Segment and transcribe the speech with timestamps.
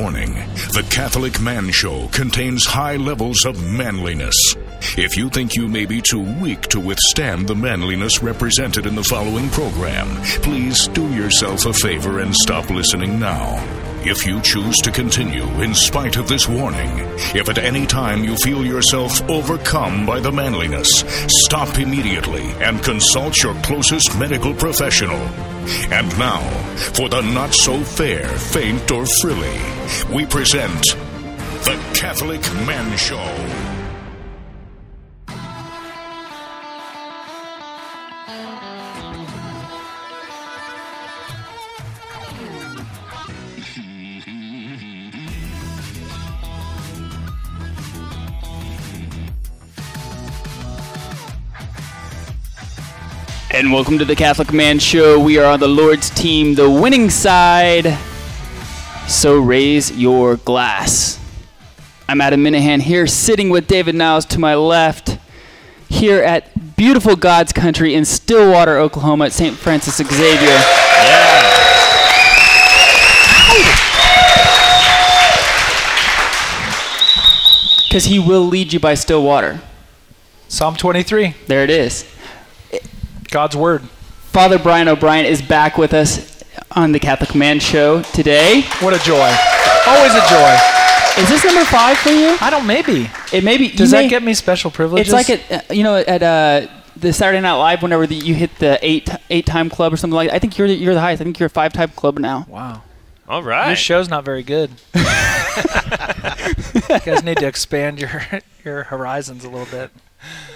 [0.00, 0.32] warning
[0.72, 4.34] the Catholic Man Show contains high levels of manliness.
[4.96, 9.04] If you think you may be too weak to withstand the manliness represented in the
[9.04, 10.08] following program,
[10.42, 13.62] please do yourself a favor and stop listening now.
[14.02, 16.90] If you choose to continue in spite of this warning,
[17.36, 21.04] if at any time you feel yourself overcome by the manliness,
[21.44, 25.49] stop immediately and consult your closest medical professional.
[25.90, 26.40] And now,
[26.94, 29.60] for the not so fair, faint, or frilly,
[30.14, 30.82] we present
[31.64, 33.59] The Catholic Man Show.
[53.60, 55.20] And welcome to the Catholic Man Show.
[55.22, 57.98] We are on the Lord's team, the winning side.
[59.06, 61.20] So raise your glass.
[62.08, 65.18] I'm Adam Minihan here, sitting with David Niles to my left,
[65.90, 69.54] here at beautiful God's country in Stillwater, Oklahoma, at St.
[69.54, 70.48] Francis Xavier.
[70.48, 71.56] Yeah.
[77.86, 79.60] Because he will lead you by still water.
[80.48, 82.06] Psalm 23, There it is.
[83.30, 83.82] God's word.
[84.32, 86.42] Father Brian O'Brien is back with us
[86.72, 88.62] on the Catholic Man Show today.
[88.80, 89.34] What a joy.
[89.86, 90.56] Always a joy.
[91.18, 92.36] Is this number five for you?
[92.40, 93.08] I don't maybe.
[93.32, 95.12] It maybe Does that get me special privileges?
[95.12, 98.34] It's like at uh, you know at uh, the Saturday Night Live whenever the, you
[98.34, 100.28] hit the eight eight time club or something like.
[100.30, 100.36] that.
[100.36, 101.20] I think you're the, you're the highest.
[101.20, 102.46] I think you're a five time club now.
[102.48, 102.82] Wow.
[103.28, 103.68] All right.
[103.68, 104.70] Your show's not very good.
[104.94, 105.02] you
[107.00, 108.22] guys need to expand your
[108.64, 109.90] your horizons a little bit.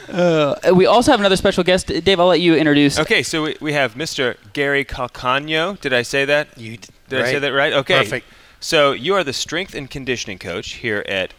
[0.08, 1.86] Uh, we also have another special guest.
[1.86, 2.98] Dave, I'll let you introduce.
[2.98, 4.36] Okay, so we, we have Mr.
[4.52, 5.80] Gary Calcagno.
[5.80, 6.56] Did I say that?
[6.58, 7.38] You d- Did I say right.
[7.40, 7.72] that right?
[7.72, 7.98] Okay.
[7.98, 8.26] Perfect.
[8.60, 11.32] So you are the strength and conditioning coach here at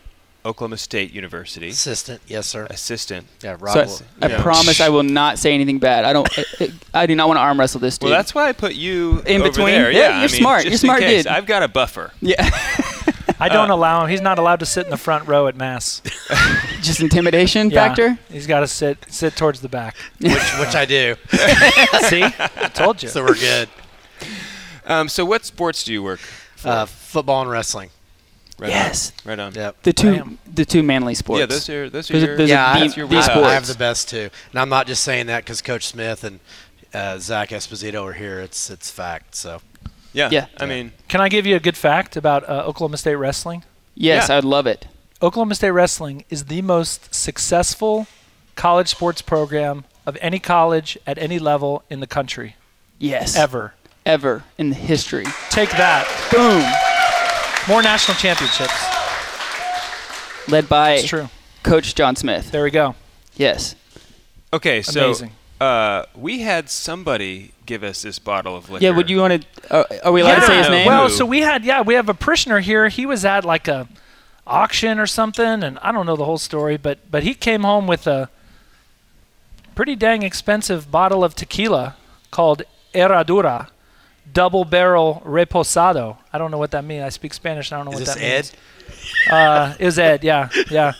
[0.45, 1.69] Oklahoma State University.
[1.69, 2.67] Assistant, yes, sir.
[2.69, 3.25] Assistant.
[3.41, 3.77] Yeah, So Rob.
[3.77, 4.41] I, will- I Yeah.
[4.41, 6.05] promise I will not say anything bad.
[6.05, 6.27] I don't.
[6.59, 8.09] I, I do not want to arm wrestle this dude.
[8.09, 9.67] Well, that's why I put you In over between?
[9.67, 9.91] There.
[9.91, 10.61] Yeah, Yeah, you're I mean, smart.
[10.63, 11.23] just You're smart in case.
[11.23, 11.31] dude.
[11.31, 12.11] I've got a buffer.
[12.21, 12.47] yeah,
[13.39, 14.09] I don't allow him.
[14.09, 16.01] He's not allowed to sit in the front row at mass.
[16.81, 17.87] just intimidation Yeah.
[17.87, 18.19] factor.
[18.29, 19.95] He's got to sit sit towards the back.
[20.19, 21.15] which, which I do.
[22.09, 23.09] See, I told you.
[23.09, 23.69] So we're good.
[24.85, 26.67] Um, so what sports do you work for?
[26.69, 27.89] Uh, football and wrestling.
[28.59, 29.11] right yes.
[29.25, 29.29] On.
[29.29, 29.53] Right on.
[29.53, 29.83] Yep.
[29.83, 30.37] The two Bam.
[30.53, 31.39] the two manly sports.
[31.39, 32.37] Yeah, those are those are Those are- your.
[32.37, 33.67] those are yeah, I, the- that's your the I- I have sports.
[33.69, 36.39] the best too, and I'm not just saying that because Coach Smith and
[36.93, 38.39] uh, Zach Esposito are here.
[38.39, 39.35] It's it's fact.
[39.35, 39.61] So
[40.15, 40.29] Yeah.
[40.31, 40.45] Yeah.
[40.59, 43.63] I mean, Can I give you a good fact about uh, Oklahoma State wrestling?
[43.95, 44.37] Yes, Yeah.
[44.37, 44.87] I'd love it.
[45.21, 48.07] Oklahoma State wrestling is the most successful
[48.55, 52.55] college sports program of any college at any level in the country
[52.97, 53.35] Yes.
[53.35, 53.73] ever.
[54.05, 55.25] Ever in the history.
[55.49, 56.05] Take that.
[56.31, 56.63] Boom.
[57.73, 58.73] More national championships.
[60.47, 61.27] Led by It's true.
[61.63, 62.51] Coach John Smith.
[62.51, 62.95] There we go.
[63.35, 63.75] Yes.
[64.53, 65.31] okay, so Amazing.
[65.61, 68.83] Uh, we had somebody give us this bottle of liquor.
[68.83, 69.73] Yeah, would you want to?
[69.73, 70.87] Uh, are we allowed to say his name?
[70.87, 72.89] Well, so we had yeah, we have a parishioner here.
[72.89, 73.87] He was at like a
[74.45, 77.87] auction or something, and I don't know the whole story, but but he came home
[77.87, 78.29] with a
[79.75, 81.95] pretty dang expensive bottle of tequila
[82.31, 83.69] called Herradura
[84.31, 86.17] Double Barrel Reposado.
[86.33, 87.03] I don't know what that means.
[87.03, 87.71] I speak Spanish.
[87.71, 88.35] and I don't know is what that Ed?
[88.35, 88.55] means.
[89.29, 90.23] Uh, it was Ed.
[90.23, 90.93] Yeah, yeah.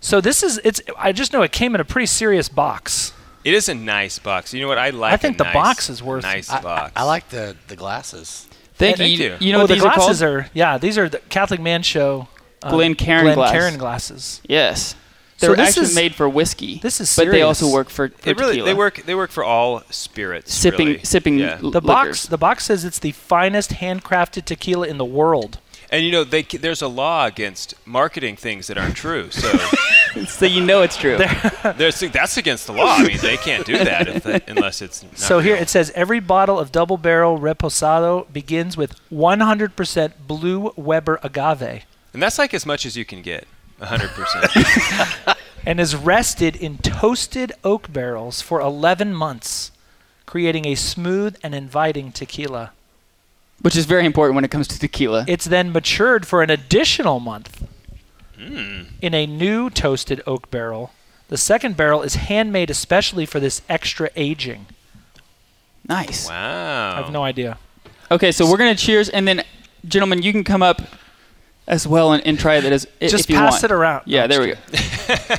[0.00, 0.80] So this is it's.
[0.98, 3.12] I just know it came in a pretty serious box.
[3.44, 4.54] It is a nice box.
[4.54, 4.78] You know what?
[4.78, 5.12] I like.
[5.14, 6.92] I think a the nice- box is worth- Nice I, I, box.
[6.96, 8.46] I like the the glasses.
[8.74, 9.24] Thank, Thank you.
[9.30, 9.36] you.
[9.40, 10.32] You know oh, what the these glasses called?
[10.32, 10.78] are yeah.
[10.78, 12.28] These are the Catholic Man Show.
[12.62, 13.52] um, Glencairn Glen glass.
[13.52, 14.40] Cairn glasses.
[14.48, 14.94] yes.
[15.38, 16.78] They're this actually is- made for whiskey.
[16.82, 17.32] this is serious.
[17.32, 18.66] But they also work for, for It really tequila.
[18.66, 20.54] they work they work for all spirits.
[20.54, 21.02] Sipping really.
[21.04, 21.58] sipping Yeah.
[21.60, 22.26] l- The box liquors.
[22.28, 25.58] the box says it's the finest handcrafted tequila in the world.
[25.90, 29.30] And you know they there's a law against marketing things that aren't true.
[29.32, 29.48] So
[30.26, 31.18] so you know it's true.
[31.76, 32.96] there's that's against the law.
[32.96, 35.02] I mean they can't do that if they, unless it's.
[35.02, 40.72] Not so here it says every bottle of double barrel reposado begins with 100% blue
[40.76, 43.46] Weber agave and that's like as much as you can get.
[43.80, 45.38] hundred percent.
[45.66, 49.70] and is rested in toasted oak barrels for 11 months,
[50.26, 52.72] creating a smooth and inviting tequila.
[53.62, 55.24] Which is very important when it comes to tequila.
[55.28, 57.61] It's then matured for an additional month
[58.48, 58.82] Hmm.
[59.00, 60.92] in a new toasted oak barrel.
[61.28, 64.66] The second barrel is handmade especially for this extra aging.
[65.88, 66.28] nice.
[66.28, 66.92] Wow.
[66.94, 67.58] I have no idea.
[68.10, 69.42] Okay, so we're gonna cheers, and then,
[69.86, 70.82] gentlemen, you can come up
[71.66, 73.64] as well and, and try that as i- Just if you pass want.
[73.64, 74.02] it around.
[74.06, 74.56] Yeah, there we go.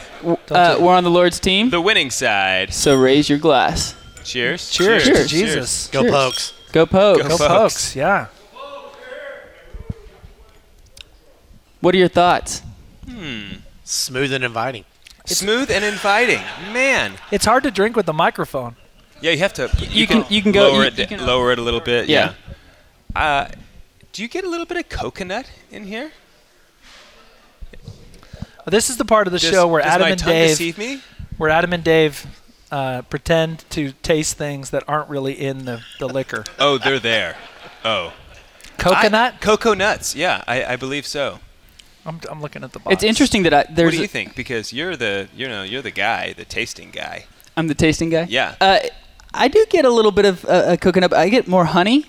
[0.50, 2.74] Uh, we're on the Lord's team, The winning side.
[2.74, 3.94] so raise your glass.
[4.24, 4.70] Cheers.
[4.72, 5.20] Cheers, Cheers.
[5.24, 5.88] to Jesus.
[5.88, 6.12] Go Cheers.
[6.14, 6.54] pokes.
[6.72, 7.24] Go Pokes.
[7.24, 7.48] Go Folks.
[7.48, 8.28] Pokes, yeah.
[11.82, 12.62] What are your thoughts?
[13.84, 14.86] Smooth and inviting.
[15.26, 16.42] Smooth and inviting.
[16.74, 17.14] Man.
[17.32, 18.76] It's hard to drink with the microphone.
[19.22, 19.70] Yeah, you have to.
[19.90, 22.10] you can- you can go- lower you- it, you can- lower it a little bit.
[22.10, 22.34] Yeah.
[23.16, 23.22] Yeah.
[23.22, 23.48] Uh,
[24.12, 26.12] do you get a little bit of coconut in here?
[28.66, 31.02] This is the part of the Does- show where Adam my and Dave, deceive me?
[31.38, 32.26] where Adam and Dave
[32.72, 36.44] uh, pretend to taste things that aren't really in the, the liquor.
[36.60, 37.36] Oh, they're there.
[37.86, 38.14] Oh.
[38.78, 39.36] Coconut.
[39.36, 40.16] I, cocoa nuts.
[40.16, 41.40] Yeah, I, I believe so.
[42.06, 42.94] I'm, I'm looking at the box.
[42.94, 44.36] It's interesting that I there's what do you a- think?
[44.36, 47.26] Because you're the you know you're the guy, the tasting guy.
[47.56, 48.26] I'm the tasting guy.
[48.30, 48.56] Yeah.
[48.60, 48.80] Uh,
[49.34, 51.14] I do get a little bit of uh, uh, coconut.
[51.14, 52.06] I get more honey,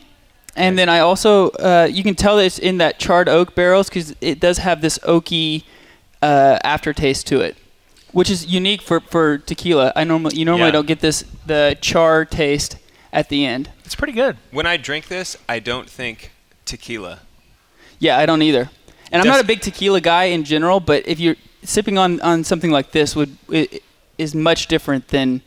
[0.56, 4.14] and then I also uh, you can tell it's in that charred oak barrels because
[4.20, 5.64] it does have this oaky
[6.22, 7.56] uh, aftertaste to it,
[8.12, 9.92] which is unique for, for tequila.
[9.94, 10.72] I normally you normally Yeah.
[10.72, 12.78] don't get this the char taste
[13.12, 13.70] at the end.
[13.84, 14.36] It's pretty good.
[14.50, 16.32] When I drink this, I don't think
[16.64, 17.20] tequila.
[18.00, 18.70] Yeah, I don't either.
[19.12, 22.20] And I'm Does- not a big tequila guy in general, but if you're sipping on,
[22.20, 23.82] on something like this, would it,
[24.18, 25.42] is much different than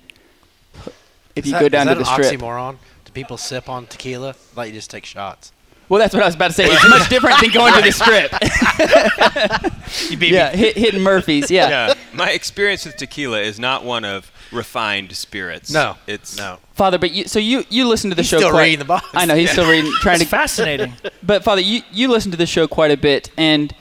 [1.35, 2.39] if Is you that- go down is to the that an strip.
[2.41, 2.77] oxymoron?
[3.05, 4.35] Do people sip on tequila?
[4.55, 5.51] Like you just take shots.
[5.89, 6.65] Well, that's what I was about to say.
[6.65, 8.33] It's much different than going to the strip.
[10.09, 11.49] You beat yeah, hit, hitting Murphy's.
[11.49, 11.69] Yeah.
[11.69, 11.93] Yeah.
[12.13, 15.71] My experience with tequila is not one of refined spirits.
[15.71, 16.59] No, It's no.
[16.73, 18.37] Father, but you so you you listen to the He's show.
[18.37, 19.05] still quite, reading the box.
[19.13, 20.29] I know he's still reading, trying It's to.
[20.29, 20.93] fascinating.
[21.23, 23.73] But Father, you you listen to the show quite a bit, and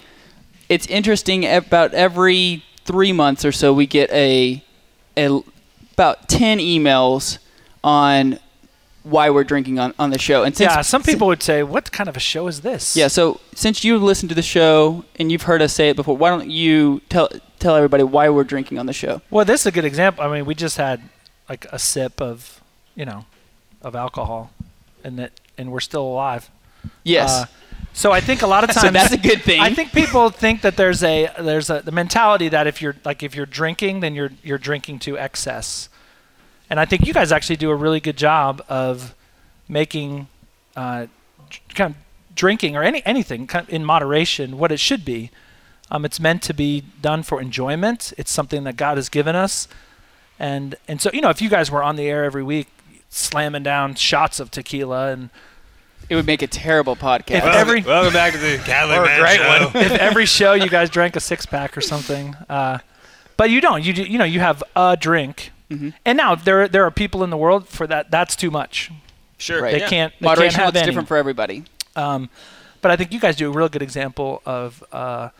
[0.69, 1.45] it's interesting.
[1.47, 4.65] About every three months or so, we get a,
[5.17, 5.41] a
[5.93, 7.39] about ten emails
[7.85, 8.39] on
[9.06, 10.43] why we're drinking on, on the show.
[10.43, 13.08] And since, yeah, some people would say, "What kind of a show is this?" Yeah,
[13.08, 16.31] so since you've listened to the show and you've heard us say it before, why
[16.31, 19.23] don't you tell tell everybody why we're drinking on the show?
[19.31, 20.25] Well, this is a good example.
[20.25, 21.03] I mean, we just had
[21.49, 22.61] like a sip of,
[22.94, 23.26] you know,
[23.82, 24.50] of alcohol,
[25.05, 26.50] and that, and we're still alive.
[27.05, 27.31] Yes.
[27.31, 27.47] Uh,
[27.93, 29.61] so I think a lot of times so that's a good thing.
[29.61, 33.23] I think people think that there's a there's a the mentality that if you're like
[33.23, 35.88] if you're drinking, then you're you're drinking to excess,
[36.71, 39.15] and I think you guys actually do a really good job of
[39.69, 40.29] making
[40.77, 41.07] uh,
[41.75, 41.97] kind of
[42.35, 45.31] drinking or any anything kind of in moderation what it should be.
[45.91, 48.13] Um, it's meant to be done for enjoyment.
[48.19, 49.69] It's something that God has given us,
[50.39, 52.67] and and so you know if you guys were on the air every week
[53.09, 55.31] slamming down shots of tequila and
[56.09, 57.37] it would make a terrible podcast.
[57.39, 59.49] If every- welcome back to the Catholic Or a Man great Show.
[59.73, 59.85] one.
[59.85, 62.35] if every show you guys drank a six pack or something.
[62.49, 62.79] Uh,
[63.37, 63.85] but you don't.
[63.85, 65.95] You do- you know you have a drink, Mhm.
[66.05, 68.11] and now there there are people in the world for that.
[68.11, 68.91] That's too much.
[69.39, 69.61] Sure.
[69.63, 69.73] Right.
[69.73, 69.89] They yeah.
[69.89, 70.13] can't.
[70.21, 70.91] They Moderation can't have looks any.
[70.91, 71.65] different for everybody.
[71.97, 72.31] Um,
[72.83, 75.31] but I think you guys do a real good example of, uh,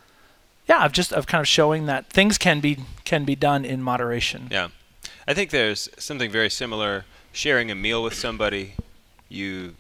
[0.69, 3.83] yeah, of just of kind of showing that things can be can be done in
[3.83, 4.49] moderation.
[4.51, 4.69] Yeah.
[5.29, 7.05] I think there's something very similar.
[7.33, 8.75] Sharing a meal with somebody,
[9.29, 9.75] you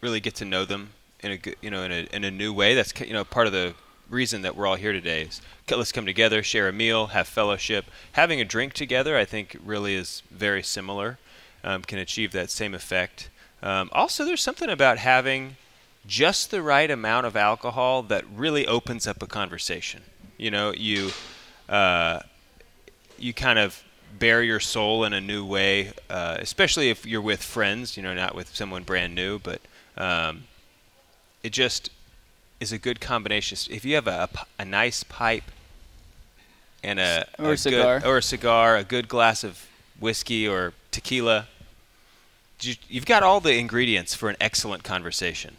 [0.00, 0.90] really get to know them
[1.20, 2.74] in a good, you know, in a in a new way.
[2.74, 3.74] That's you know part of the
[4.08, 5.42] reason that we're all here today is c-
[5.78, 7.86] let's come together, share a meal, have fellowship.
[8.12, 11.18] Having a drink together, I think, really is very similar.
[11.62, 13.28] Um, can achieve that same effect.
[13.62, 15.56] Um, also, there's something about having
[16.06, 20.02] just the right amount of alcohol that really opens up a conversation.
[20.36, 21.10] You know, you.
[21.68, 22.20] Uh,
[23.20, 23.84] you kind of
[24.18, 28.14] bare your soul in a new way, uh, especially if you're with friends, you know,
[28.14, 29.60] not with someone brand new, but
[29.96, 30.44] um,
[31.42, 31.90] it just
[32.58, 33.56] is a good combination.
[33.70, 35.50] If you have a nice pipe
[36.82, 38.02] and a, Or a good- cigar.
[38.04, 39.66] or a cigar, a good glass of
[39.98, 41.46] whiskey or tequila,
[42.62, 45.56] you, you've got all the ingredients for an excellent conversation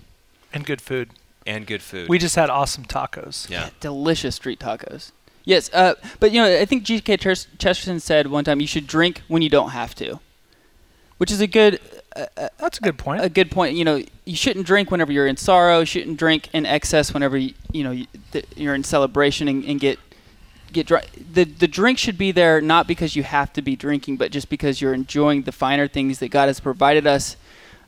[0.53, 1.09] And good food.
[1.45, 2.09] and good food.
[2.09, 3.49] We just had awesome tacos.
[3.49, 3.69] yeah.
[3.79, 5.11] Delicious street tacos.
[5.43, 7.17] Yes, uh, but you know, I think G.K.
[7.17, 10.19] Ches- Chesterton said one time you should drink when you don't have to,
[11.17, 11.79] which is a good
[12.59, 13.23] That's a good point.
[13.23, 13.75] a good point.
[13.75, 15.79] You know, you shouldn't drink whenever you're in sorrow.
[15.79, 19.65] You shouldn't drink in excess whenever you, you know you, th- you're in celebration and,
[19.65, 19.97] and get
[20.73, 21.03] get dry.
[21.33, 24.49] The the drink should be there not because you have to be drinking, but just
[24.49, 27.35] because you're enjoying the finer things that God has provided us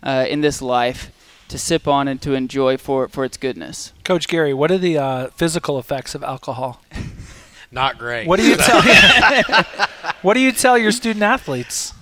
[0.02, 1.12] uh, in this life
[1.50, 3.94] to sip on and to enjoy for for its goodness.
[4.04, 6.82] Coach Gary, what are the uh, physical effects of alcohol?
[7.72, 8.28] Not great.
[8.28, 8.82] What do you tell?
[10.22, 11.94] what do you tell your student athletes?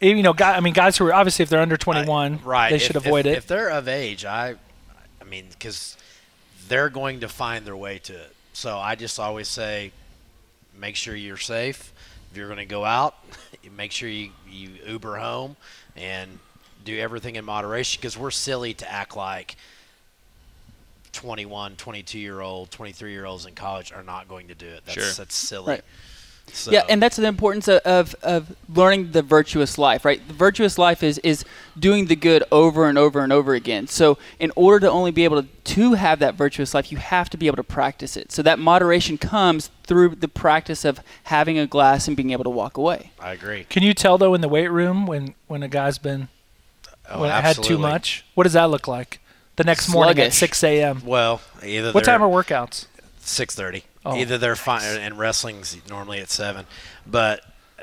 [0.00, 2.70] You know, guy, I mean, guys who are obviously if they're under 21, right?
[2.70, 3.36] they if- should if- avoid it.
[3.36, 4.56] If they're of age, I,
[5.20, 5.96] I mean, because
[6.66, 8.34] they're going to find their way to it.
[8.62, 9.90] So I just always say,
[10.78, 11.92] make sure you're safe.
[12.30, 13.16] If you're going to go out,
[13.76, 15.56] make sure you, you Uber home
[15.96, 16.38] and
[16.84, 19.56] do everything in moderation because we're silly to act like
[21.10, 24.82] 21, 22 year old, 23 year olds in college are not going to do it.
[24.86, 25.12] That's, Sure.
[25.12, 25.66] that's silly.
[25.72, 25.84] Right.
[26.54, 30.20] So, Yeah, and that's the importance of, of, of learning the virtuous life, right?
[30.28, 31.44] The virtuous life is is
[31.78, 33.86] doing the good over and over and over again.
[33.86, 37.30] So, in order to only be able to, to have that virtuous life, you have
[37.30, 38.32] to be able to practice it.
[38.32, 42.50] So that moderation comes through the practice of having a glass and being able to
[42.50, 43.12] walk away.
[43.18, 43.64] I agree.
[43.70, 46.28] Can you tell though in the weight room when when a guy's been
[47.08, 48.24] Oh, when it had too much?
[48.34, 49.20] What does that look like?
[49.56, 51.02] The next morning at 6 a.m.
[51.04, 52.86] Well, either What time are workouts?
[53.20, 53.84] six thirty.
[54.04, 56.66] Oh, either they're fine, and wrestling's normally at seven,
[57.06, 57.40] but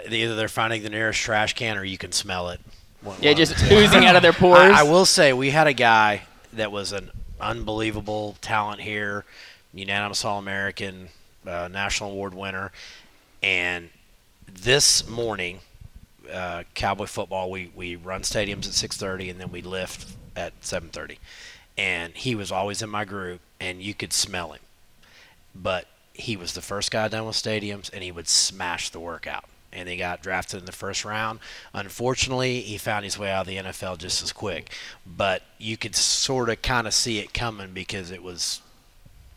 [0.10, 2.60] either they're finding the nearest trash can or you can smell it.
[3.02, 3.74] One- Yeah, one just two.
[3.74, 4.60] oozing out of their pores.
[4.60, 6.24] I, I will say we had a guy
[6.54, 9.24] that was an unbelievable talent here,
[9.74, 11.08] unanimous All American,
[11.48, 12.72] uh, national award winner,
[13.42, 13.90] and
[14.52, 15.60] this morning,
[16.32, 20.52] uh, Cowboy football, we, we run stadiums at six thirty and then we lift at
[20.60, 21.18] seven thirty,
[21.78, 24.60] and he was always in my group, and you could smell him,
[25.56, 25.86] but
[26.20, 29.46] he was the first guy done with stadiums, and he would smash the workout.
[29.72, 31.40] And he got drafted in the first round.
[31.74, 34.72] Unfortunately, he found his way out of the NFL just as quick.
[35.06, 38.62] But you could sort of kind of see it coming because it was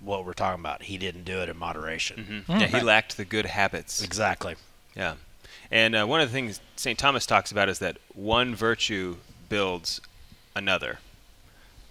[0.01, 0.85] what we're talking about.
[0.85, 2.45] He didn't do it in moderation.
[2.49, 2.61] Mhm.
[2.61, 4.03] Yeah, he lacked the good habits.
[4.03, 4.57] Exactly.
[4.97, 5.15] Yeah.
[5.71, 6.99] And uh, one of the things St.
[6.99, 9.17] Thomas talks about is that one virtue
[9.49, 10.01] builds
[10.57, 10.99] another.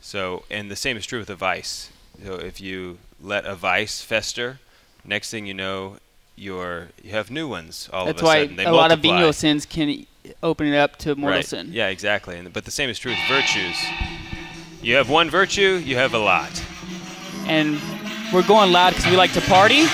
[0.01, 1.91] So, and the same is true with a vice.
[2.24, 4.60] So, if you let a vice fester,
[5.05, 5.98] next thing you know,
[6.36, 8.55] you're you have new ones all That's of a why sudden.
[8.55, 9.15] They a lot of multiply.
[9.15, 10.05] venial sins can
[10.41, 11.46] open it up to mortal right.
[11.46, 11.70] sin.
[11.72, 12.38] Yeah, exactly.
[12.38, 13.77] And, but the same is true with virtues.
[14.81, 16.63] You have one virtue, you have a lot.
[17.46, 17.79] And
[18.34, 19.86] we're going loud because we like to party.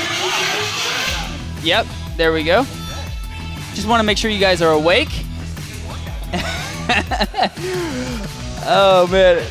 [1.64, 2.64] Yep, there we go.
[3.74, 5.10] Just want to make sure you guys are awake.
[8.66, 9.46] oh man.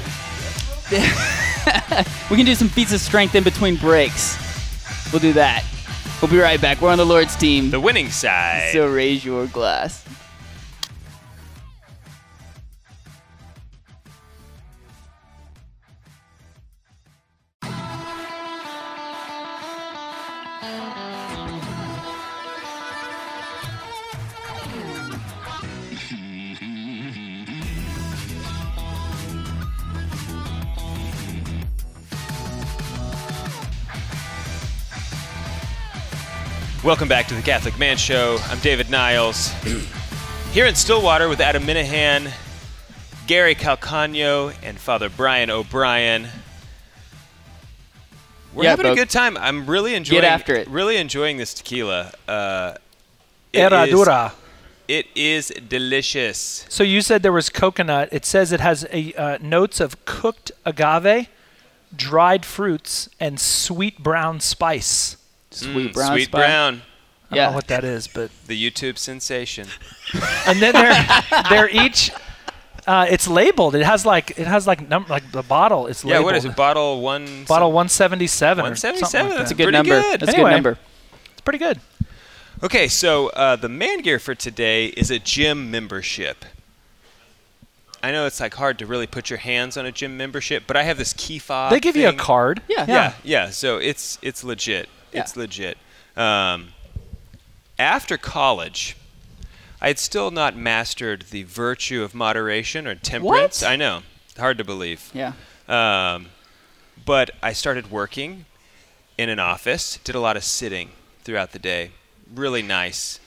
[2.31, 4.46] we can do some feats of strength in between breaks.
[5.17, 5.65] We'll do that.
[6.21, 6.83] We'll be right back.
[6.83, 7.71] We're on the Lord's team.
[7.71, 8.69] The winning side.
[8.75, 10.05] So raise your glass.
[36.87, 38.39] Welcome back to the Catholic Man Show.
[38.45, 39.53] I'm David Niles.
[40.53, 42.33] Here in Stillwater with Adam Minihan,
[43.27, 46.29] Gary Calcagno, and Father Brian O'Brien.
[48.55, 49.37] We're Yeah, having a good time.
[49.37, 50.69] I'm really enjoying Get after it.
[50.69, 52.13] Really enjoying this tequila.
[52.29, 52.75] Uh,
[53.53, 54.33] it is- Herradura.
[54.87, 56.67] It is delicious.
[56.69, 58.11] So you said there was coconut.
[58.13, 61.27] It says it has a uh, notes of cooked agave,
[61.97, 65.17] dried fruits, and sweet brown spice.
[65.57, 66.39] Sweet Mm, brown Sweet spot.
[66.41, 66.75] brown.
[67.31, 67.49] I don't Yeah.
[67.51, 69.67] know what that is, but The YouTube sensation.
[70.47, 71.07] and then they're
[71.51, 72.11] they're each.
[72.87, 73.75] Uh, it's labeled.
[73.75, 75.89] It has like it has like number like the bottle.
[75.89, 76.25] It's Yeah, labeled.
[76.27, 76.55] what is it?
[76.55, 77.45] Bottle one.
[77.49, 78.61] Bottle 177.
[78.61, 80.01] or 177, something like that's a Good Pretty number.
[80.01, 80.21] good.
[80.21, 80.79] That's a good number.
[81.33, 81.81] It's pretty good.
[82.63, 86.45] Okay, so uh, the man gear for today is a gym membership.
[88.03, 90.77] I know it's like hard to really put your hands on a gym membership, but
[90.77, 91.73] I have this key fob.
[91.73, 92.19] They give you a thing.
[92.19, 92.63] card.
[92.69, 92.85] Yeah.
[92.87, 93.51] Yeah, yeah.
[93.51, 94.89] So it's it's legit.
[95.21, 95.79] It's legit.
[96.17, 96.69] Um,
[97.79, 98.97] after college,
[99.81, 103.63] I had still not mastered the virtue of moderation or temperance.
[103.63, 103.71] What?
[103.71, 104.03] I know,
[104.39, 105.11] hard to believe.
[105.13, 105.33] Yeah.
[105.69, 106.27] Um,
[107.05, 108.47] but I started working
[109.19, 109.99] in an office.
[110.05, 110.91] Did a lot of sitting
[111.25, 111.91] throughout the day.
[112.35, 113.21] Really nice.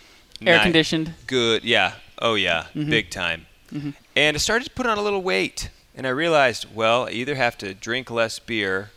[0.45, 1.13] Air conditioned.
[1.27, 1.63] Good.
[1.63, 1.93] Yeah.
[2.17, 2.67] Oh yeah.
[2.73, 3.45] Big time.
[3.71, 7.35] And I started to put on a little weight, and I realized, well, I either
[7.35, 8.89] have to drink less beer,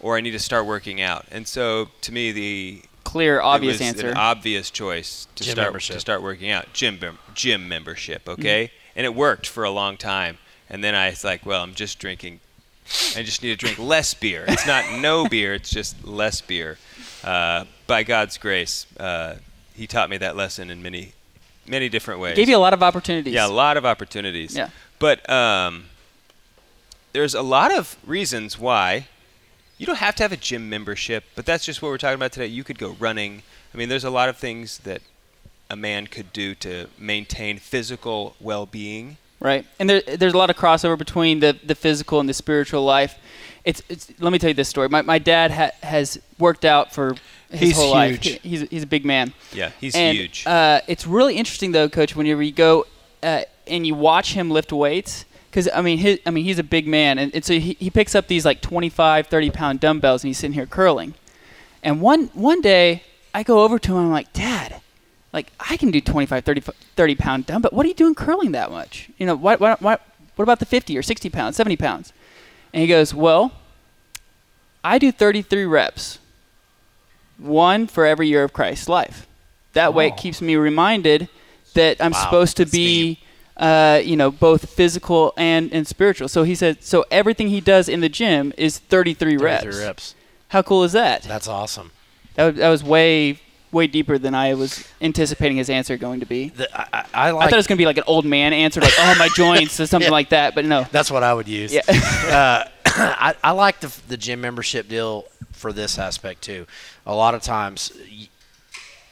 [0.00, 1.26] or I need to start working out.
[1.30, 4.08] And so, to me, the Clear, it obvious was answer.
[4.10, 5.94] An obvious choice to Gym start membership.
[5.96, 6.72] to start working out.
[6.74, 6.98] Gym
[7.34, 8.40] gym membership, Mm-hmm.
[8.40, 8.70] okay?
[8.94, 10.36] And it worked for a long time.
[10.68, 12.40] And then I was like, well, I'm just drinking.
[13.16, 14.44] I just need to drink less beer.
[14.48, 15.54] It's not no beer.
[15.54, 16.76] It's just less beer.
[17.24, 19.36] Uh, by God's grace, uh,
[19.74, 21.12] He taught me that lesson in many,
[21.66, 22.36] many different ways.
[22.36, 23.32] Gave you a lot of opportunities.
[23.32, 24.54] Yeah, a lot of opportunities.
[24.54, 24.68] Yeah.
[24.98, 25.86] But um,
[27.12, 29.06] there's a lot of reasons why
[29.78, 32.32] you don't have to have a gym membership, but that's just what we're talking about
[32.32, 32.46] today.
[32.46, 33.42] You could go running.
[33.72, 35.00] I mean, there's a lot of things that
[35.70, 39.18] a man could do to maintain physical well-being.
[39.40, 39.64] right?
[39.78, 43.18] And there, there's a lot of crossover between the, the physical and the spiritual life.
[43.64, 44.88] It's, it's let me tell you this story.
[44.88, 47.16] My, my dad ha, has worked out for
[47.50, 48.22] his He's whole life.
[48.22, 48.40] huge.
[48.42, 49.34] He- he's, he's a big man.
[49.52, 50.44] Yeah, he's and, huge.
[50.46, 52.86] Uh, it's really interesting though, Coach, whenever you go
[53.22, 55.24] uh, and you watch him lift weights.
[55.50, 57.90] Because I mean, his, I mean, he's a big man, and, and so he, he
[57.90, 61.14] picks up these like 25, 30 pound dumbbells, and he's sitting here curling.
[61.82, 63.02] And one one day,
[63.34, 64.80] I go over to him, and I'm like, Dad,
[65.32, 68.52] like I can do 25, 30, 30 pound dumb, but what are you doing curling
[68.52, 69.10] that much?
[69.18, 70.02] You know, what, what, what,
[70.36, 72.12] what about the 50 or 60 pounds, 70 pounds?
[72.72, 73.52] And he goes, well,
[74.84, 76.18] I do 33 reps,
[77.38, 79.26] one for every year of Christ's life.
[79.72, 81.28] That way, it keeps me reminded
[81.74, 83.20] that I'm Wow, supposed to be,
[83.58, 86.28] uh, you know, both physical and, and spiritual.
[86.28, 89.64] So he said, so everything he does in the gym is 33 reps.
[89.64, 90.14] 33 reps.
[90.48, 91.22] How cool is that?
[91.22, 91.90] That's awesome.
[92.34, 96.26] That was, that was way way deeper than I was anticipating his answer going to
[96.26, 96.48] be.
[96.48, 98.52] The, I, I, I I thought it was going to be like an old man
[98.52, 100.12] answer, like "Oh, my joints" or something Yeah.
[100.12, 100.54] like that.
[100.54, 100.86] But no.
[100.90, 101.72] That's what I would use.
[101.72, 101.82] Yeah.
[101.88, 106.66] uh, I, I like the, the gym membership deal for this aspect too.
[107.06, 107.92] A lot of times,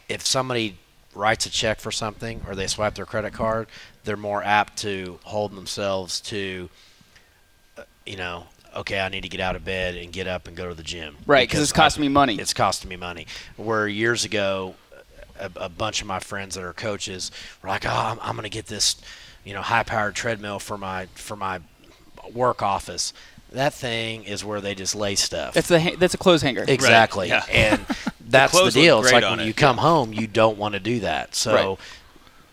[0.09, 0.79] if somebody
[1.17, 3.69] writes a check for something or they swipe their credit card,
[4.05, 6.69] they're more apt to hold themselves to,
[7.77, 8.47] uh, you know,
[8.77, 10.83] okay, I need to get out of bed and get up and go to the
[10.83, 11.17] gym.
[11.27, 12.37] Right, because it's costing me money.
[12.37, 13.27] It's costing me money.
[13.57, 14.75] Where years ago,
[15.39, 17.31] a, a bunch of my friends that are coaches
[17.63, 18.97] were like, "Oh, I'm, I'm going to get this,
[19.45, 21.61] you know, high-powered treadmill for my for my
[22.33, 23.13] work office."
[23.53, 25.55] That thing is where they just lay stuff.
[25.55, 26.65] That's a ha- that's a clothes hanger.
[26.67, 27.45] exactly, yeah.
[27.51, 27.81] and
[28.27, 29.01] that's the, look deal.
[29.01, 31.35] It's like when it, you come home, you don't want to do that.
[31.35, 31.55] So.
[31.55, 31.79] Right.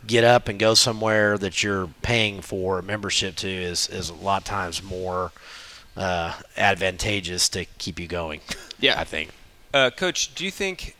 [0.05, 4.13] Get up and go somewhere that you're paying for a membership to is, is a
[4.13, 5.31] lot of times more
[5.95, 8.41] uh, advantageous to keep you going.
[8.81, 8.99] Yeah.
[8.99, 9.29] I think
[9.73, 10.97] Uh, Coach, do you think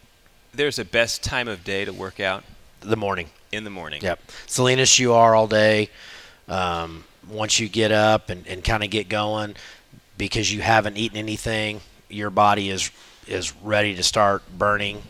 [0.54, 2.46] there's a best time of day to work out
[2.80, 3.30] the morning.
[3.52, 4.02] in the morning?
[4.02, 4.20] Yep.
[4.48, 5.90] Salinas, you are all day.
[6.48, 9.56] Um, once you get up and, and kind of get going,
[10.18, 12.92] because you haven't eaten anything, your body is
[13.28, 15.02] is ready to start burning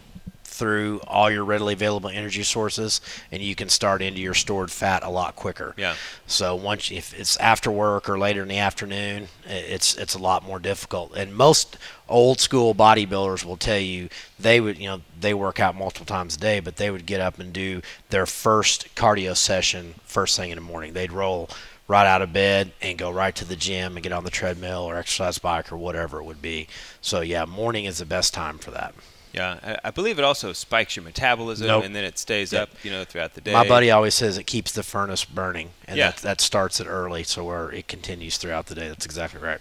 [0.53, 5.03] through all your readily available energy sources, and you can start into your stored fat
[5.03, 5.73] a lot quicker.
[5.77, 5.95] Yeah.
[6.27, 10.43] So once if it's after work or later in the afternoon, it's it's a lot
[10.43, 11.15] more difficult.
[11.15, 14.09] And most old school bodybuilders will tell you
[14.39, 17.19] they would you know they work out multiple times a day, but they would get
[17.19, 20.93] up and do their first cardio session first thing in the morning.
[20.93, 21.50] They'd roll
[21.87, 24.81] right out of bed and go right to the gym and get on the treadmill
[24.83, 26.67] or exercise bike or whatever it would be.
[27.01, 28.93] So yeah, morning is the best time for that.
[29.33, 31.84] Yeah, I, I believe it also spikes your metabolism, Nope.
[31.86, 32.62] and then it stays Yep.
[32.62, 33.51] up, you know, throughout the day.
[33.51, 36.12] My buddy always says it keeps the furnace burning, and Yeah.
[36.12, 38.88] that that starts it early, so where it continues throughout the day.
[38.89, 39.60] That's exactly right.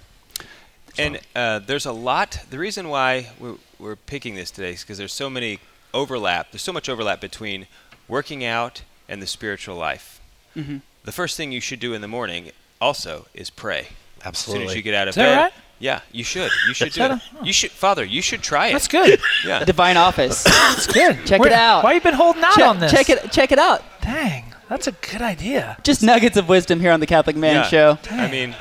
[0.99, 2.41] And uh, there's a lot.
[2.51, 5.59] The reason why we're, we're picking this today is because there's so many
[5.95, 6.53] overlap.
[6.53, 7.67] There's so much overlap between
[8.09, 10.21] working out and the spiritual life.
[10.55, 10.79] Mm-hmm.
[11.05, 13.89] The first thing you should do in the morning also is pray.
[14.21, 14.67] As Absolutely.
[14.67, 15.37] soon as you get out of Is that bed.
[15.43, 15.53] right?
[15.81, 16.51] Yeah, you should.
[16.69, 17.11] You should do that
[17.41, 17.45] it.
[17.47, 18.05] You should, Father.
[18.05, 18.73] You should try it.
[18.73, 19.21] That's good.
[19.45, 19.59] Yeah.
[19.59, 20.45] The Divine Office.
[20.45, 21.27] That's good.
[21.27, 21.83] Check Where- it out.
[21.83, 22.93] Why you been holding out check, on this?
[22.93, 23.83] check it check it out.
[24.01, 25.77] Dang, that's a good idea.
[25.83, 27.63] Just nuggets of wisdom here on the Catholic Man Yeah.
[27.65, 27.99] Show.
[28.13, 28.55] I mean,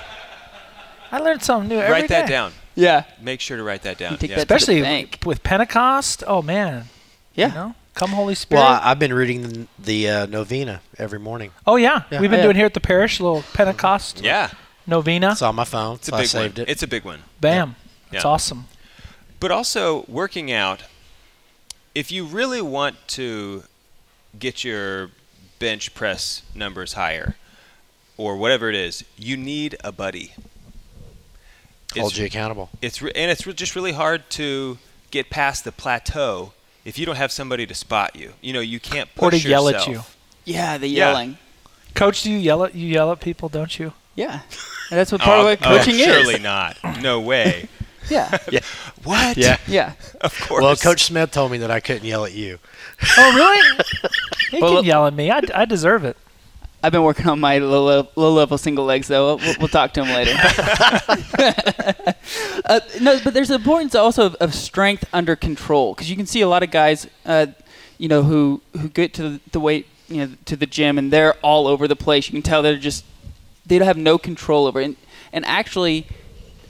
[1.11, 2.31] I learned something new every write that day.
[2.33, 2.53] down.
[2.73, 3.03] Yeah.
[3.21, 4.13] Make sure to write that down.
[4.21, 4.27] yeah.
[4.35, 6.23] that Especially with Pentecost.
[6.25, 6.85] Oh man.
[7.35, 7.47] Yeah.
[7.49, 8.61] You know, come Holy Spirit.
[8.61, 11.51] Well, I, I've been reading the, the uh, novena every morning.
[11.67, 12.03] oh yeah.
[12.11, 12.19] Yeah.
[12.21, 12.43] we've been Yeah.
[12.45, 14.49] doing here at the parish a little Pentecost Yeah,
[14.87, 15.31] novena.
[15.31, 16.27] It's on my phone, it's a so I big one.
[16.43, 16.69] saved it.
[16.69, 17.23] It's a big one.
[17.39, 17.75] Bam.
[18.11, 18.29] It's Yeah.
[18.29, 18.65] awesome.
[19.39, 20.83] But also working out,
[21.95, 23.63] if you really want to
[24.39, 25.09] get your
[25.59, 27.35] bench press numbers higher
[28.17, 30.33] or whatever it is, you need a buddy.
[31.95, 32.69] Hold It's, you accountable.
[32.81, 34.77] it's re- and it's re- just really hard to
[35.11, 36.53] get past the plateau
[36.85, 38.33] if you don't have somebody to spot you.
[38.41, 40.17] You know, you can't push Or to yell at yourself.
[40.45, 40.53] you.
[40.53, 41.11] Yeah, the Yeah.
[41.11, 41.37] yelling.
[41.93, 43.93] Coach, do you yell at you yell at people, don't you?
[44.15, 44.41] Yeah.
[44.89, 46.25] And that's what oh, part Oh, of what oh, coaching surely is.
[46.25, 46.77] Surely not.
[47.01, 47.67] No way.
[48.09, 48.35] Yeah.
[48.51, 48.59] yeah.
[49.03, 49.37] what?
[49.37, 49.57] Yeah.
[49.67, 49.93] Yeah.
[50.21, 50.63] Of course.
[50.63, 52.57] Well, Coach Smith told me that I couldn't yell at you.
[53.17, 53.83] Oh really?
[54.49, 55.29] he Well, can yell at me.
[55.31, 56.17] I, I deserve it.
[56.83, 59.35] I've been working on my low, low, level single legs though.
[59.35, 60.33] We'll, we'll talk to him later.
[62.65, 66.25] uh, no, but there's the importance also of, of strength under control because you can
[66.25, 67.47] see a lot of guys, uh,
[67.99, 71.13] you know, who who get to the, the weight, you know, to the gym and
[71.13, 72.27] they're all over the place.
[72.27, 73.05] You can tell they're just
[73.65, 74.85] they don't have no control over it.
[74.85, 74.95] And,
[75.31, 76.07] and actually,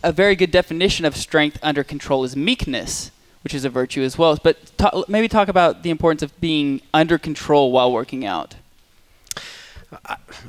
[0.03, 3.11] a very good definition of strength under control is meekness,
[3.43, 4.37] which is a virtue as well.
[4.41, 8.55] But ta- maybe talk about the importance of being under control while working out.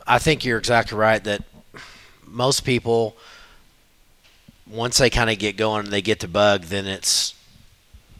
[0.06, 1.42] I think you're exactly right that
[2.26, 3.16] most people,
[4.66, 7.34] once they kind of get going and they get to bug, then it's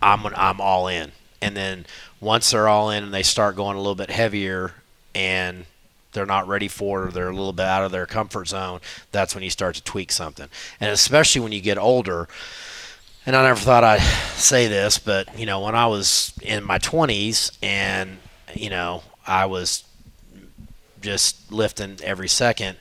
[0.00, 1.12] I'm I'm all in.
[1.40, 1.86] And then
[2.20, 4.72] once they're all in and they start going a little bit heavier
[5.14, 5.64] and
[6.12, 8.80] they're not ready for it or they're a little bit out of their comfort zone,
[9.12, 10.48] that's when you start to tweak something.
[10.80, 12.28] And especially when you get older.
[13.24, 14.00] And I never thought I'd
[14.36, 18.18] say this, but you know, when I was in my 20s and
[18.54, 19.84] you know, I was
[21.02, 22.78] just lifting every second.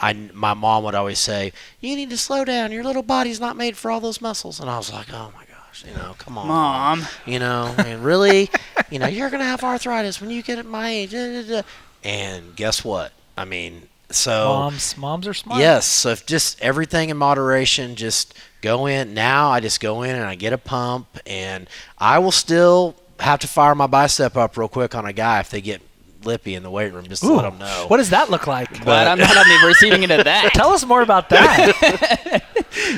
[0.00, 2.72] I my mom would always say, "You need to slow down.
[2.72, 5.44] Your little body's not made for all those muscles." And I was like, "Oh my
[5.44, 7.06] gosh." gosh, you know, come on, Mom.
[7.26, 8.50] you know, and really,
[8.90, 11.12] you know, you're gonna have arthritis when you get at my age.
[11.12, 11.62] da, da, da."
[12.02, 13.12] And guess what?
[13.36, 15.60] I mean, so Moms, moms are smart.
[15.60, 19.14] Yes, so if just everything in moderation, just go in.
[19.14, 21.68] Now I just go in and I get a pump, and
[21.98, 25.50] I will still have to fire my bicep up real quick on a guy if
[25.50, 25.82] they get
[26.24, 27.86] lippy in the weight room, just to Ooh, let them know.
[27.88, 28.84] What does that look like?
[28.84, 30.50] But I'm not on the receiving end of that.
[30.54, 32.42] Tell us more about that.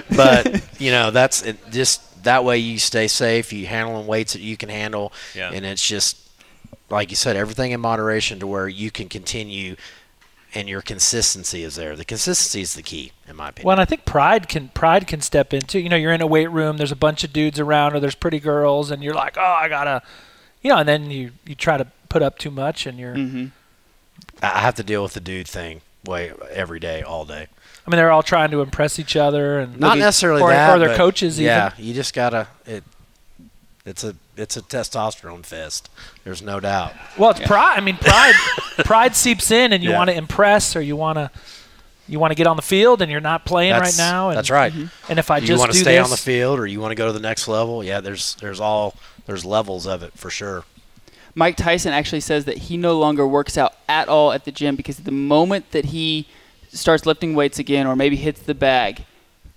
[0.16, 3.52] but you know, that's it, just that way you stay safe.
[3.52, 5.50] You handling weights that you can handle, Yeah.
[5.52, 6.18] and it's just
[6.90, 9.76] like you said, everything in moderation to where you can continue.
[10.54, 11.96] And your consistency is there.
[11.96, 13.66] The consistency is the key, in my opinion.
[13.68, 15.80] well, and I think pride can pride can step into.
[15.80, 16.76] You know, you're in a weight room.
[16.76, 19.70] There's a bunch of dudes around, or there's pretty girls, and you're like, oh, I
[19.70, 20.02] gotta,
[20.60, 23.14] you know, and then you you try to put up too much, and you're.
[23.14, 23.46] hmm
[24.42, 27.46] I have to deal with the dude thing way every day, all day.
[27.86, 30.78] I mean, they're all trying to impress each other, and Not necessarily or, that, or
[30.78, 31.38] their but coaches.
[31.38, 31.84] Yeah, even.
[31.84, 32.48] you just gotta.
[32.66, 32.84] It,
[33.84, 35.88] it's a it's a testosterone fest.
[36.24, 36.92] There's no doubt.
[37.18, 37.78] Well, it's pride.
[37.78, 38.34] I mean, pride.
[38.84, 39.96] pride seeps in, and you Yeah.
[39.96, 41.30] want to impress, or you want to.
[42.08, 44.28] You want to get on the field, and you're not playing That's, right now.
[44.28, 44.72] And, that's right.
[45.08, 46.80] And if I you just want to do stay this, on the field, or you
[46.80, 47.82] want to go to the next level.
[47.82, 48.96] Yeah, there's there's all
[49.26, 50.64] there's levels of it for sure.
[51.34, 54.76] Mike Tyson actually says that he no longer works out at all at the gym
[54.76, 56.26] because the moment that he
[56.72, 59.04] starts lifting weights again or maybe hits the bag,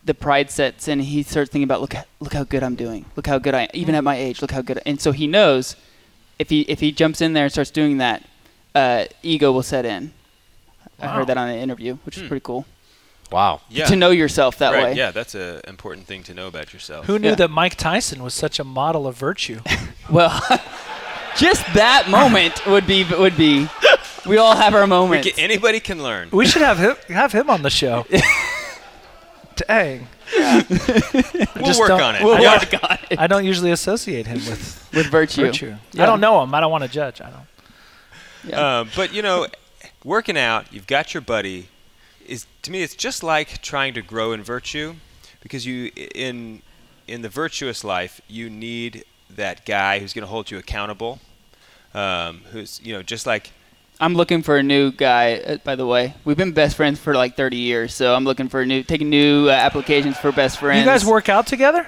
[0.04, 3.06] the pride sets in and he starts thinking about look look how good I'm doing.
[3.16, 3.70] Look how good I am.
[3.74, 4.78] even at my age, look how good.
[4.78, 5.76] I, And so he knows
[6.40, 8.24] if he if he jumps in there and starts doing that,
[8.74, 10.14] uh, ego will set in.
[11.00, 12.28] I heard that on an interview, which is Hmm.
[12.30, 12.66] pretty cool.
[13.32, 13.62] Wow.
[13.70, 13.86] Yeah.
[13.88, 14.84] To know yourself that right.
[14.84, 14.94] way.
[14.94, 17.06] Yeah, that's an important thing to know about yourself.
[17.08, 17.36] Who knew Yeah.
[17.36, 19.60] that Mike Tyson was such a model of virtue?
[20.10, 20.40] Well,
[21.38, 23.68] just that moment would be would be.
[24.26, 25.30] We all have our We moments.
[25.30, 26.30] can- anybody can learn.
[26.32, 28.06] we should have him have him on the show.
[29.56, 32.24] Dang, We'll work on it.
[32.24, 32.58] We'll Yeah.
[32.60, 35.46] work on it I don't usually associate him with with virtue.
[35.46, 35.76] virtue.
[35.94, 36.04] Yeah.
[36.04, 36.54] I don't know him.
[36.54, 37.22] I don't want to judge.
[37.22, 37.48] I don't.
[38.50, 38.80] Yeah.
[38.80, 39.48] Um, but you know,
[40.04, 41.70] working out, you've got your buddy.
[42.28, 44.96] Is to me, it's just like trying to grow in virtue,
[45.42, 46.62] because you in
[47.08, 51.20] in the virtuous life, you need that guy who's going to hold you accountable.
[51.94, 53.52] Um, who's you know just like
[54.02, 55.36] I'm looking for a new guy.
[55.36, 58.50] Uh, by the way, we've been best friends for like 30 years, so I'm looking
[58.50, 60.80] for a new, taking new uh, applications for best friends.
[60.82, 61.88] You guys work out together?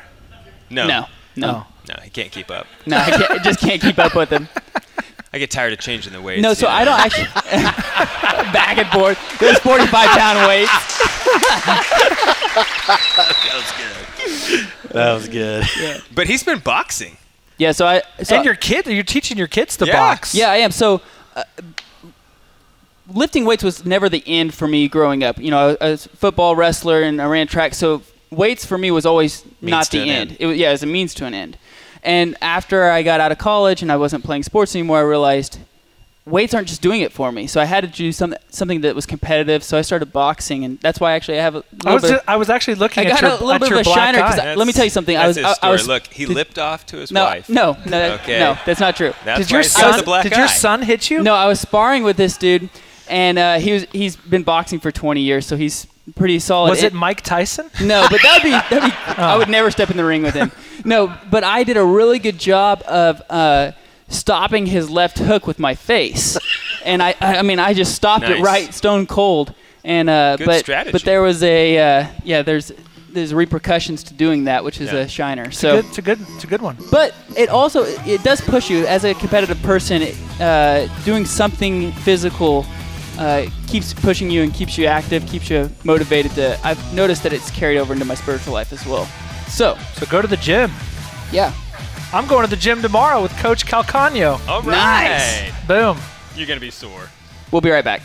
[0.69, 1.05] no, No,
[1.35, 1.67] no, Oh.
[1.89, 2.65] no, he can't keep up.
[2.85, 2.97] no.
[2.97, 4.47] I, can't, I just can't keep up with them.
[5.33, 6.41] I get tired of changing the weights.
[6.41, 6.71] No, you so know.
[6.73, 7.25] I don't actually
[8.53, 9.19] back and forth.
[9.39, 10.71] There's 45 pound weights.
[12.57, 14.91] That was good.
[14.91, 15.65] That was good.
[15.79, 15.99] Yeah.
[16.15, 17.17] But he's been boxing.
[17.57, 18.01] Yeah, so I.
[18.23, 19.93] So and your kid, you're teaching your kids to Yeah.
[19.93, 20.35] box.
[20.35, 20.71] Yeah, I am.
[20.71, 21.01] So,
[21.35, 21.43] uh,
[23.13, 25.39] lifting weights was never the end for me growing up.
[25.39, 28.91] You know, I was a football wrestler and I ran track, so weights for me
[28.91, 30.31] was always not the end.
[30.31, 30.37] end.
[30.39, 31.57] It was, yeah, it was a means to an end.
[32.03, 35.59] And after I got out of college and I wasn't playing sports anymore, I realized
[36.27, 37.47] weights aren't just doing it for me.
[37.47, 39.63] So I had to do something something that was competitive.
[39.63, 42.11] So I started boxing, and that's why actually I have a little I was, bit.
[42.11, 43.87] ju- I was actually looking I at got your, a little at bit your of
[43.87, 44.51] a black shiner 'cause eye.
[44.51, 45.15] I- let me tell you something.
[45.17, 47.49] I was- his I- I was- Look, he did- lipped off to his no, wife.
[47.49, 48.39] no, no, Okay.
[48.39, 49.13] no, that's not true.
[49.25, 49.97] That's did your son?
[49.97, 51.21] the black did your son hit you?
[51.23, 52.69] No, I was sparring with this dude,
[53.09, 56.69] and uh, he was he's been boxing for 20 years, so he's pretty solid.
[56.69, 57.69] Was And- it Mike Tyson?
[57.81, 58.91] No, but that'd be that'd be.
[59.17, 60.51] I would never step in the ring with him.
[60.83, 63.71] No, but I did a really good job of uh,
[64.09, 66.37] stopping his left hook with my face,
[66.85, 69.53] and I I I mean I just stopped it right stone cold.
[69.83, 70.91] And uh, Good but strategy.
[70.91, 72.71] but there was a uh, yeah there's
[73.09, 74.99] there's repercussions to doing that, which is Yeah.
[74.99, 75.49] a shiner.
[75.51, 75.77] So.
[75.77, 76.77] Good, it's a good, it's a good one.
[76.91, 80.03] But it also it does push you as a competitive person.
[80.41, 82.65] Uh, doing something physical
[83.17, 86.31] uh, keeps pushing you and keeps you active, keeps you motivated.
[86.33, 89.05] To I've noticed that it's carried over into my spiritual life as well.
[89.47, 90.69] So So go to the gym.
[91.31, 91.53] yeah,
[92.13, 94.39] I'm going to the gym tomorrow with Coach Calcagno.
[94.47, 95.51] All Nice.
[95.67, 95.97] Boom.
[96.35, 97.09] You're gonna be sore.
[97.51, 98.01] we'll be right back.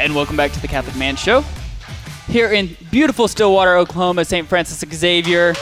[0.00, 1.44] And welcome back to the Catholic Man Show.
[2.26, 4.48] Here in beautiful Stillwater, Oklahoma, St.
[4.48, 5.52] Francis Xavier.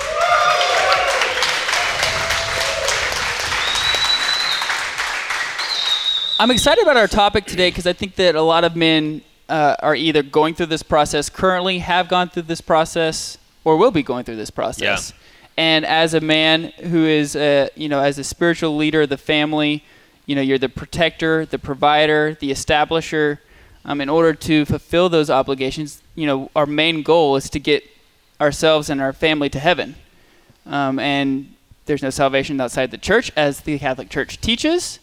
[6.38, 9.74] I'm excited about our topic today because I think that a lot of men uh,
[9.80, 14.04] are either going through this process currently, have gone through this process, or will be
[14.04, 15.12] going through this process.
[15.56, 19.18] And as a man who is, uh, you know, as a spiritual leader of the
[19.18, 19.82] family,
[20.26, 23.40] you know, you're the protector, the provider, the establisher.
[23.84, 27.84] Um, in order to fulfill those obligations, you know, our main goal is to get
[28.40, 29.94] ourselves and our family to heaven.
[30.66, 31.54] Um, and
[31.86, 34.98] there's no salvation outside the church, as the Catholic Church teaches.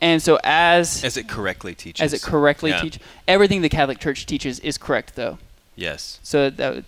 [0.00, 2.02] And so, as As it correctly teaches.
[2.02, 2.80] as it correctly Yeah.
[2.80, 5.38] teaches, everything the Catholic Church teaches is correct, though.
[5.76, 6.18] Yes.
[6.22, 6.84] So that would,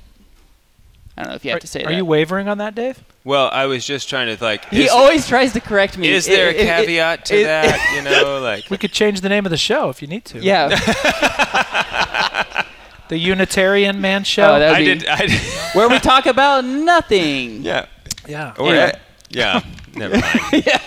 [1.22, 1.86] I don't know if you have are, to say that.
[1.88, 1.96] are that.
[1.96, 3.02] you wavering on that, Dave?
[3.24, 4.64] Well, I was just trying to like.
[4.70, 6.08] he is, always tries to correct me.
[6.10, 7.92] is there a It- it- it- caveat to it- that?
[7.96, 8.68] You know, like.
[8.70, 10.40] We could change the name of the show if you need to.
[10.40, 10.68] Yeah.
[13.08, 14.54] The Unitarian Man Show.
[14.54, 15.06] Oh, I be- did.
[15.06, 15.38] I did.
[15.74, 17.62] where we talk about nothing.
[17.62, 17.84] Yeah.
[18.26, 18.54] yeah.
[18.58, 18.92] Or, Anyway.
[18.94, 19.60] uh, yeah.
[19.94, 20.64] Never mind.
[20.66, 20.78] yeah.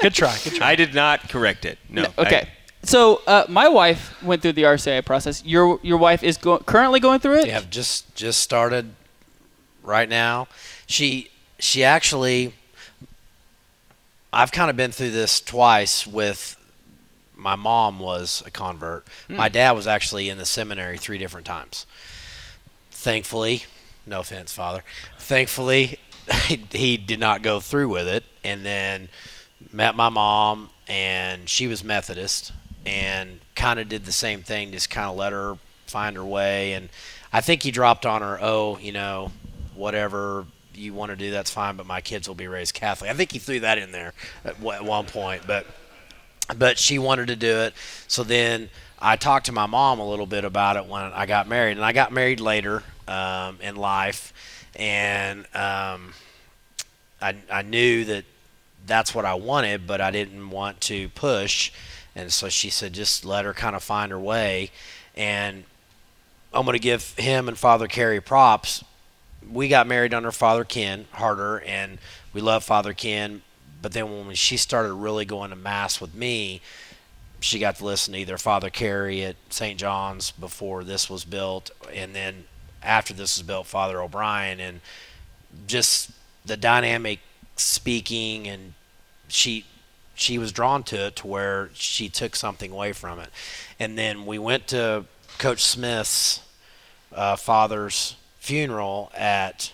[0.00, 0.36] Good try.
[0.44, 0.70] Good try.
[0.72, 1.78] I did not correct it.
[1.88, 2.02] No.
[2.18, 2.48] I- Okay.
[2.82, 5.42] so uh, my wife went through the RCIA process.
[5.46, 7.46] Your your wife is go- currently going through it.
[7.46, 8.94] Yeah, just just started
[9.82, 10.48] right now.
[10.86, 12.54] She she actually
[14.32, 16.56] I've kind of been through this twice with
[17.36, 19.06] my mom was a convert.
[19.26, 19.36] Hmm.
[19.36, 21.86] My dad was actually in the seminary three different times.
[22.90, 23.64] Thankfully,
[24.06, 24.84] no offense, father.
[25.18, 25.98] Thankfully,
[26.46, 29.08] he, he did not go through with it and then
[29.72, 32.52] met my mom and she was Methodist
[32.84, 36.74] and kind of did the same thing, just kind of let her find her way
[36.74, 36.88] and
[37.32, 39.30] I think he dropped on her, "Oh, you know,
[39.80, 43.14] whatever you want to do, that's fine, but my kids will be raised Catholic." I
[43.14, 44.12] think he threw that in there
[44.44, 45.66] at, at one point, but
[46.56, 47.74] but she wanted to do it.
[48.06, 51.48] So then I talked to my mom a little bit about it when I got
[51.48, 54.32] married, and I got married later um, in life,
[54.76, 56.12] and um,
[57.20, 58.24] I I knew that
[58.86, 61.72] that's what I wanted, but I didn't want to push,
[62.14, 64.70] and so she said just let her kind of find her way,
[65.16, 65.64] and
[66.52, 68.84] I'm going to give him and Father Carey props.
[69.48, 71.98] We got married under Father Ken Harder, and
[72.32, 73.42] we love Father Ken.
[73.82, 76.60] But then when she started really going to mass with me,
[77.40, 79.78] she got to listen to either Father Carey at St.
[79.78, 82.44] John's before this was built, and then
[82.82, 84.80] after this was built, Father O'Brien, and
[85.66, 86.10] just
[86.44, 87.20] the dynamic
[87.56, 88.74] speaking, and
[89.28, 89.64] she
[90.14, 93.30] she was drawn to it to where she took something away from it.
[93.78, 95.06] And then we went to
[95.38, 96.42] Coach Smith's
[97.14, 99.72] uh, father's funeral at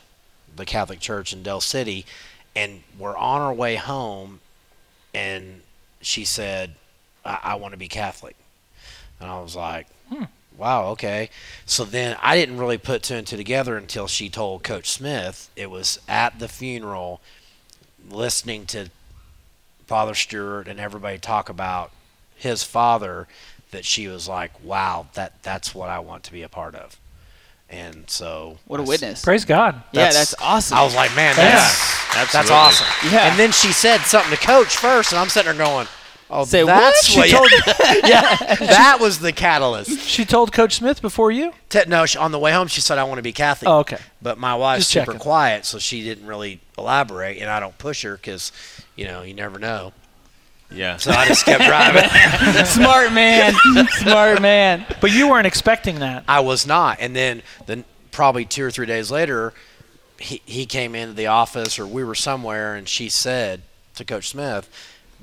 [0.55, 2.05] the Catholic Church in Del City,
[2.55, 4.40] and we're on our way home,
[5.14, 5.62] and
[6.02, 6.74] she said,
[7.24, 8.37] I, I want to be Catholic.
[9.20, 10.24] And I was like, hmm.
[10.59, 11.31] wow, okay.
[11.64, 15.48] So then I didn't really put two and two together until she told Coach Smith.
[15.57, 17.20] It was at the funeral,
[18.11, 18.90] listening to
[19.87, 21.92] Father Stewart and everybody talk about
[22.35, 23.26] his father,
[23.70, 26.98] that she was like, wow, that that's what I want to be a part of.
[27.68, 29.24] And so What a I s- witness.
[29.24, 29.83] Praise God.
[29.92, 30.79] yeah, that's awesome.
[30.79, 31.55] I was like, man, Yeah.
[31.55, 32.55] that's that's Absolutely.
[32.55, 32.87] awesome.
[33.12, 33.31] Yeah.
[33.31, 35.88] And then she said something to Coach first, and I'm sitting there going,
[36.31, 37.29] "Oh, Say that's what?
[37.29, 37.50] what." She told-
[38.09, 40.00] yeah, that was the catalyst.
[40.00, 41.52] She told Coach Smith before you?
[41.68, 43.81] Te- no, she, on the way home, she said, "I want to be Catholic." Oh,
[43.81, 43.98] okay.
[44.22, 45.18] But my wife's Just super checking.
[45.20, 48.52] quiet, so she didn't really elaborate, and I don't push her because,
[48.94, 49.92] you know, you never know.
[50.70, 50.96] Yeah.
[50.96, 52.09] So I just kept driving.
[52.66, 53.55] Smart man.
[54.00, 54.85] Smart man.
[55.00, 56.24] But you weren't expecting that.
[56.29, 56.98] I was not.
[57.00, 59.52] And then, then probably two or three days later,
[60.18, 63.62] he, he came into the office or we were somewhere and she said
[63.94, 64.68] to Coach Smith,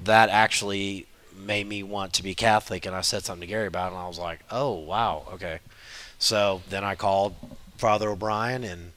[0.04, 2.86] that actually made me want to be Catholic.
[2.86, 5.60] And I said something to Gary about it and I was like, oh, wow, okay.
[6.20, 7.36] So then I called
[7.78, 8.92] Father O'Brien and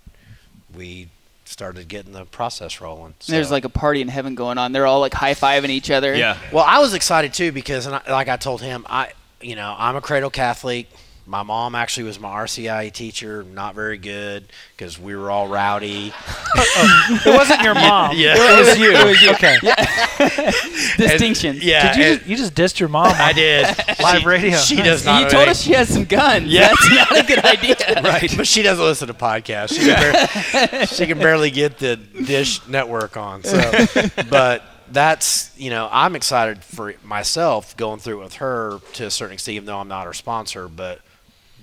[0.75, 1.09] we
[1.49, 3.15] started getting the process rolling.
[3.27, 4.73] There's like a party in heaven going on.
[4.73, 6.15] They're all like high fiving each other.
[6.15, 6.39] Yeah.
[6.53, 9.75] Well, I was excited too because, and I, like I told him, I, you know,
[9.77, 10.89] I'm a cradle Catholic.
[11.29, 13.43] My mom actually was my RCIA teacher.
[13.43, 14.45] Not very good
[14.77, 16.13] because we were all rowdy.
[16.55, 18.13] It wasn't your mom.
[18.17, 18.35] Yeah.
[18.39, 18.93] It was you.
[18.97, 19.31] It was you.
[19.33, 19.57] Okay.
[20.97, 21.59] Distinction.
[21.61, 23.13] Yeah, Did you and- just, you just dissed your mom?
[23.17, 23.67] I did
[24.01, 24.57] Live She- radio.
[24.59, 25.23] She does not.
[25.25, 26.47] You told us she has some guns.
[26.47, 26.69] Yeah.
[26.69, 27.77] That's not a good idea.
[28.03, 29.71] right, but she doesn't listen to podcasts.
[29.77, 30.13] She can,
[30.71, 33.43] barely, she can barely get the Dish network on.
[33.43, 33.61] So,
[34.31, 34.63] but
[34.93, 39.35] that's you know I'm excited for myself going through it with her to a certain
[39.35, 41.01] extent, even though I'm not her sponsor, but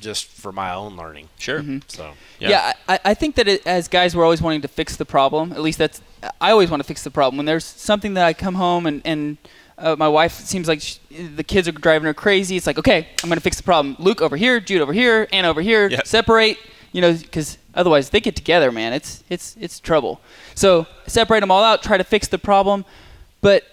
[0.04, 1.30] just for my own learning.
[1.40, 1.60] Sure.
[1.60, 1.80] Mm-hmm.
[1.88, 2.50] So Yeah.
[2.50, 5.52] Yeah, I, I think that it, as guys, we're always wanting to fix the problem.
[5.52, 6.02] At least that's
[6.40, 7.38] I always want to fix the problem.
[7.38, 9.38] When there's something that I come home and and
[9.78, 10.98] uh, my wife seems like sh
[11.36, 12.56] the kids are driving her crazy.
[12.56, 13.96] It's like, okay, I'm gonna fix the problem.
[14.00, 15.88] Luke over here, Jude over here, Anna over here.
[15.88, 16.08] Yep.
[16.08, 16.58] Separate,
[16.92, 18.94] you know, because otherwise they get together, man.
[18.94, 20.22] It's it's it's trouble.
[20.56, 21.82] So separate them all out.
[21.82, 22.86] Try to fix the problem,
[23.42, 23.64] but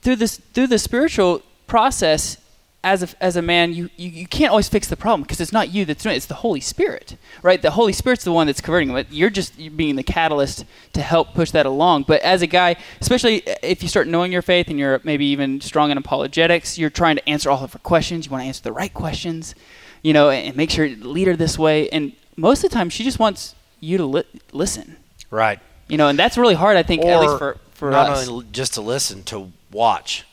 [0.00, 2.38] through this through the spiritual process,
[2.84, 5.52] as a, as a man, you, you, you can't always fix the problem because it's
[5.52, 6.18] not you that's doing it.
[6.18, 7.60] It's the Holy Spirit, right?
[7.60, 9.06] The Holy Spirit's the one that's converting it.
[9.10, 12.04] You're just you're being the catalyst to help push that along.
[12.06, 15.60] But as a guy, especially if you start knowing your faith and you're maybe even
[15.60, 18.26] strong in apologetics, you're trying to answer all of her questions.
[18.26, 19.54] You want to answer the right questions,
[20.02, 21.88] you know, and, and make sure you lead her this way.
[21.88, 24.96] And most of the time, she just wants you to li- listen,
[25.30, 25.58] Right.
[25.88, 28.28] you know, and that's really hard, I think, at least for, for not us.
[28.28, 30.24] only just to listen, to watch.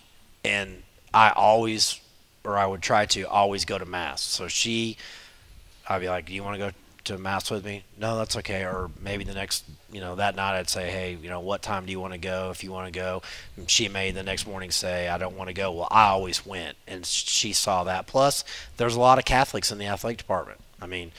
[0.43, 0.83] And
[1.13, 1.99] I always,
[2.43, 4.21] or I would try to always go to mass.
[4.21, 4.97] So she,
[5.87, 6.71] I'd be like, "Do you want to go
[7.05, 8.63] to mass with me?" No, that's okay.
[8.63, 11.85] Or maybe the next, you know, that night I'd say, "Hey, you know, what time
[11.85, 12.49] do you want to go?
[12.51, 13.21] If you want to go,"
[13.57, 16.45] and she may the next morning say, "I don't want to go." Well, I always
[16.45, 18.07] went, and she saw that.
[18.07, 18.43] Plus,
[18.77, 20.59] there's a lot of Catholics in the athletic department.
[20.81, 21.11] I mean.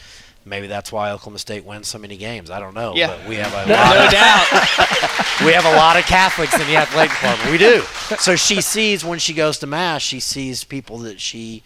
[0.44, 2.50] Maybe that's why Oklahoma State wins so many games.
[2.50, 3.08] I don't know, Yeah.
[3.08, 5.40] but we have a lot no of doubt.
[5.46, 7.50] we have a lot of Catholics in the athletic department.
[7.50, 7.82] We do.
[8.18, 11.62] So she sees when she goes to mass, she sees people that she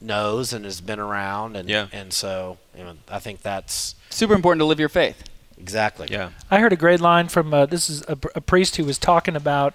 [0.00, 1.86] knows and has been around, and Yeah.
[1.92, 5.24] and so you know, I think that's Super important to live your faith.
[5.58, 6.08] exactly.
[6.10, 6.30] Yeah.
[6.50, 9.36] I heard a great line from uh, this is a, a priest who was talking
[9.36, 9.74] about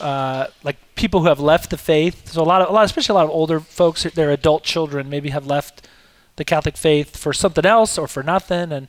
[0.00, 2.30] uh, like people who have left the faith.
[2.32, 5.10] So a lot of a lot, especially a lot of older folks, their adult children
[5.10, 5.86] maybe have left
[6.40, 8.88] the Catholic faith for something else or for nothing, and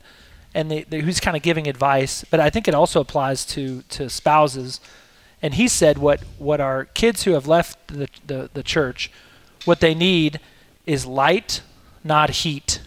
[0.54, 2.24] and who's kind of giving advice.
[2.30, 4.80] But I think it also applies to to spouses.
[5.42, 9.12] And he said what what our kids who have left the the, the church,
[9.66, 10.40] what they need
[10.86, 11.62] is light,
[12.02, 12.80] not heat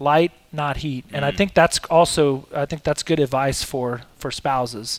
[0.00, 4.30] light not heat and i think that's also i think that's good advice for for
[4.30, 4.98] spouses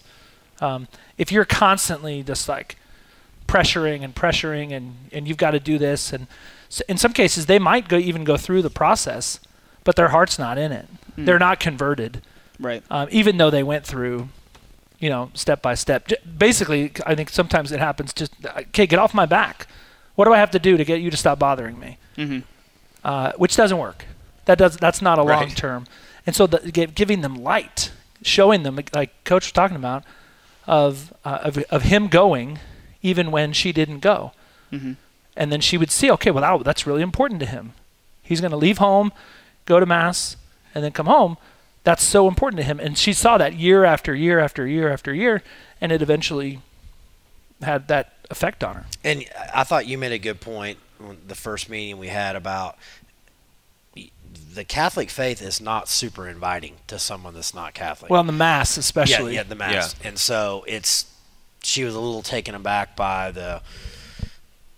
[0.62, 2.78] um, if you're constantly just like
[3.48, 6.28] pressuring and pressuring and and you've got to do this and
[6.72, 9.40] s in some cases they might go even go through the process
[9.84, 10.88] but their heart's not in it.
[11.18, 12.22] They're not converted.
[12.60, 12.84] Right.
[12.96, 14.30] um, even though they went through
[15.04, 16.08] you know step by step.
[16.10, 16.82] J- basically
[17.12, 18.34] i think sometimes it happens just
[18.72, 19.56] okay get off my back.
[20.16, 21.92] What do i have to do to get you to stop bothering me?
[22.24, 22.44] Mhm.
[23.04, 24.00] uh, which doesn't work.
[24.46, 25.40] That does that's not a Right.
[25.40, 25.82] long term.
[26.28, 26.60] And so the,
[27.02, 27.92] giving them light
[28.36, 30.04] showing them like coach was talking about
[30.68, 32.60] of uh, of, of him going
[33.02, 34.18] even when she didn't go.
[34.72, 34.96] Mhm.
[35.36, 37.74] And then she would see okay well that, that's really important to him.
[38.22, 39.12] He's going to leave home
[39.65, 40.38] go to mass
[40.74, 41.38] and then come home.
[41.84, 42.80] That's so important to him.
[42.80, 45.41] And she saw that year after year after year after year
[45.80, 46.60] and it eventually
[47.62, 48.86] had that effect on her.
[49.04, 50.78] And I thought you made a good point
[51.28, 52.78] the first meeting we had about
[54.54, 58.12] the Catholic faith is not super inviting to someone that's not Catholic.
[58.12, 59.34] well in the mass especially.
[59.34, 59.96] Yeah, yeah, the mass.
[60.04, 61.06] And so it's
[61.63, 63.62] she was a little taken aback by the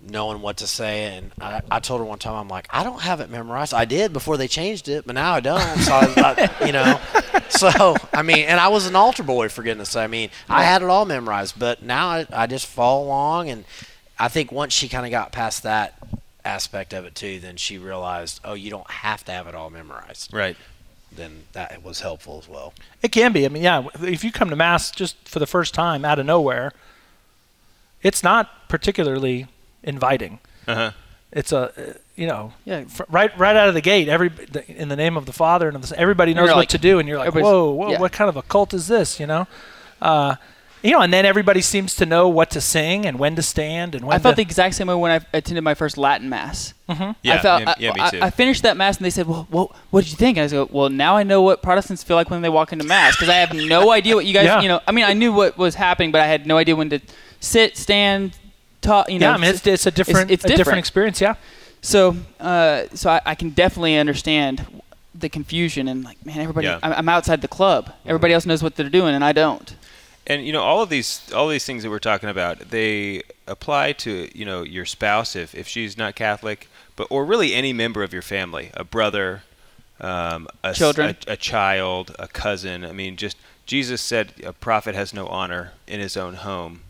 [0.09, 1.15] knowing what to say.
[1.15, 3.73] And I, I told her one time, I'm like, I don't have it memorized.
[3.73, 5.79] I did before they changed it, but now I don't.
[5.79, 6.13] So I,
[6.61, 6.99] I, you know,
[7.49, 9.89] so I mean, and I was an altar boy for goodness.
[9.89, 10.03] sake.
[10.03, 13.49] I mean, I had it all memorized, but now I, I just follow along.
[13.49, 13.65] And
[14.19, 15.97] I think once she kind of got past that
[16.45, 19.69] aspect of it too, then she realized, oh, you don't have to have it all
[19.69, 20.33] memorized.
[20.33, 20.57] Right.
[21.11, 22.73] Then that was helpful as well.
[23.01, 23.45] It can be.
[23.45, 26.25] I mean, yeah, if you come to mass just for the first time out of
[26.25, 26.73] nowhere,
[28.01, 29.47] it's not particularly
[29.83, 30.39] inviting.
[30.67, 30.91] Uh huh.
[31.31, 32.83] It's a, uh, you know, Yeah.
[32.85, 34.31] fr- right right out of the gate, every
[34.67, 36.77] in the name of the Father and of the Son, everybody knows what like- to
[36.77, 37.99] do, and you're like, whoa, whoa, yeah.
[37.99, 39.19] what kind of a cult is this?
[39.19, 39.47] You know,
[40.01, 40.35] uh,
[40.83, 43.95] you know, and then everybody seems to know what to sing and when to stand
[43.95, 44.37] and when I felt to.
[44.37, 46.73] the exact same way when I attended my first Latin mass.
[46.89, 47.13] Yeah.
[47.25, 48.19] I felt, yeah, I, yeah, me I- too.
[48.21, 50.53] I, finished that mass and they said, "Well, well what did you think?" And I
[50.53, 53.29] go, "Well, now I know what Protestants feel like when they walk into mass because
[53.29, 54.61] I have no idea what you guys, Yeah.
[54.61, 54.81] you know.
[54.85, 56.99] I mean, I knew what was happening, but I had no idea when to
[57.39, 58.37] sit, stand,
[58.83, 59.09] talk.
[59.09, 60.79] You know, yeah, I mean, it's, it's a different, it's a different different.
[60.79, 61.21] experience.
[61.21, 61.35] Yeah,
[61.81, 64.65] So, uh, so I, I can definitely understand
[65.15, 66.79] the confusion and like, man, everybody, Yeah.
[66.83, 67.91] I'm, I'm outside the club.
[68.05, 69.75] Everybody else knows what they're doing, and I don't.
[70.25, 73.91] And you know, all of these all these things that we're talking about, they apply
[73.93, 78.03] to you know your spouse if, if she's not Catholic, but or really any member
[78.03, 79.43] of your family, a brother,
[79.99, 81.17] um, a, s- Children.
[81.27, 82.85] a, a child, a cousin.
[82.85, 86.81] I mean, just Jesus said a prophet has no honor in his own home.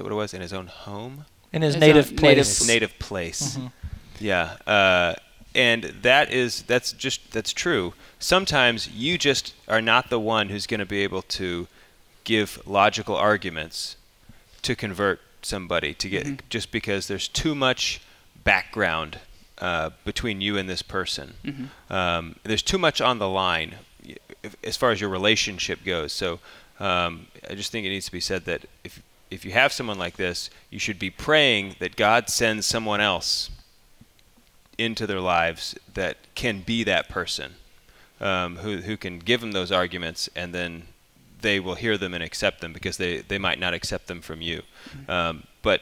[0.00, 0.32] Is that what it was?
[0.32, 2.22] In his own home, in his It's native a place.
[2.22, 3.56] native- his native place.
[3.58, 3.72] Mhm.
[4.18, 5.14] Yeah, uh,
[5.54, 7.92] and that is that's just that's true.
[8.18, 11.68] Sometimes you just are not the one who's going to be able to
[12.24, 13.96] give logical arguments
[14.62, 18.00] to convert somebody to get just because there's too much
[18.42, 19.18] background
[19.58, 21.34] uh, between you and this person.
[21.90, 23.74] Um, there's too much on the line
[24.42, 26.12] if, as far as your relationship goes.
[26.14, 26.40] So
[26.78, 29.98] um, I just think it needs to be said that if if you have someone
[29.98, 33.50] like this, you should be praying that God sends someone else
[34.76, 37.54] into their lives that can be that person,
[38.20, 40.84] um, who who can give them those arguments, and then
[41.42, 44.42] they will hear them and accept them because they, they might not accept them from
[44.42, 44.62] you.
[45.08, 45.80] Um, but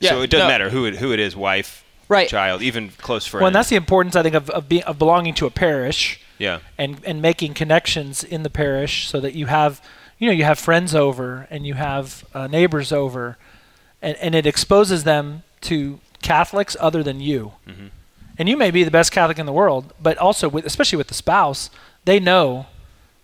[0.00, 0.52] Yeah, so it doesn't no.
[0.52, 2.28] matter who it, who it is, wife, Right.
[2.28, 3.42] child, even close friends.
[3.42, 6.20] Well, and that's the importance I think of of, being, of belonging to a parish
[6.38, 6.60] yeah.
[6.78, 9.82] and and making connections in the parish so that you have
[10.18, 13.36] you know you have friends over and you have uh, neighbors over
[14.02, 17.52] and, and it exposes them to Catholics other than you.
[18.40, 21.08] And you may be the best Catholic in the world, but also with especially with
[21.08, 21.70] the spouse,
[22.04, 22.66] they know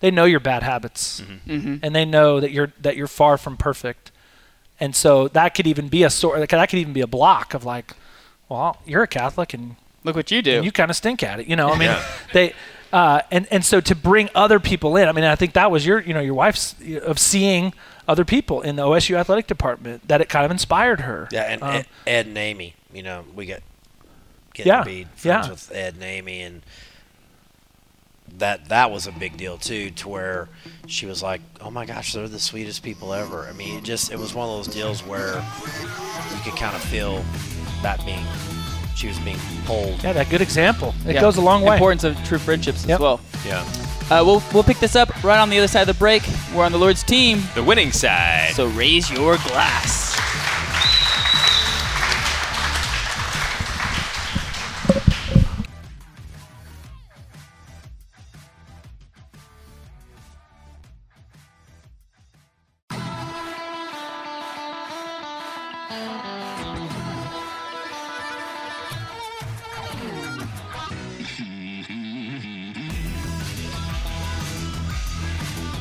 [0.01, 1.76] they know your bad habits Mm-hmm.
[1.82, 4.11] and they know that you're that you're far from perfect.
[4.80, 7.64] And so that could even be a sort that could even be a block of
[7.64, 7.92] like,
[8.49, 10.57] well, you're a Catholic and Look what you do.
[10.57, 11.47] and you kind of stink at it.
[11.47, 11.97] You know, I mean,
[12.32, 12.53] they
[12.95, 15.09] uh, and and so to bring other people in.
[15.09, 17.74] I mean, I think that was your you know your wife's of seeing
[18.07, 21.26] other people in the OSU athletic department that it kind of inspired her.
[21.32, 23.61] Yeah, and Uh, Ed, Ed and Amy, you know, we got
[24.53, 25.51] getting Yeah, to be friends yeah.
[25.51, 26.62] with Ed and Amy, and
[28.38, 29.90] that that was a big deal too.
[29.90, 30.49] To where
[30.86, 34.12] she was like, "Oh my gosh, they're the sweetest people ever." I mean, it just
[34.12, 35.34] it was one of those deals where
[36.32, 37.24] you could kind of feel
[37.82, 38.24] that being
[38.95, 40.03] she was being pulled.
[40.03, 40.95] yeah, that good example.
[41.07, 41.20] It Yeah.
[41.20, 41.74] goes a long way.
[41.74, 42.95] Importance of true friendships Yep.
[42.97, 43.20] as well.
[43.47, 43.64] Yeah.
[44.11, 46.22] Uh, we'll we'll pick this up right on the other side of the break.
[46.55, 48.53] We're on the Lord's team, The winning side.
[48.55, 50.12] so raise your glass.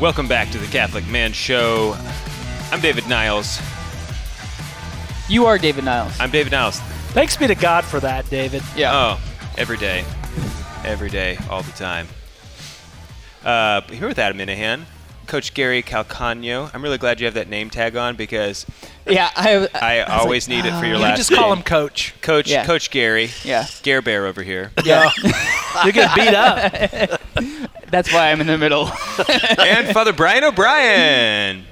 [0.03, 1.95] Welcome back to the Catholic Man Show.
[2.73, 3.61] I'm David Niles.
[5.29, 6.13] You are David Niles.
[6.19, 6.81] I'm David Niles.
[7.13, 8.63] Thanks be to God for that, David.
[8.75, 8.91] yeah.
[8.93, 9.21] Oh,
[9.57, 10.03] every day.
[10.83, 12.09] Every day, all the time.
[13.45, 14.81] Uh, here with Adam Minihan,
[15.25, 16.69] Coach Gary Calcagno.
[16.73, 18.65] I'm really glad you have that name tag on because
[19.07, 19.31] yeah.
[19.37, 21.59] I, I, was always like, need it for your You last just call name.
[21.59, 22.13] him Coach.
[22.19, 22.65] Coach Yeah.
[22.65, 23.29] Coach Gary.
[23.45, 23.67] Yeah.
[23.83, 24.73] Gare Bear over here.
[24.83, 25.09] Yeah.
[25.85, 27.19] You get beat up.
[27.93, 28.87] That's why I'm in the middle.
[29.59, 31.63] and Father Brian O'Brien.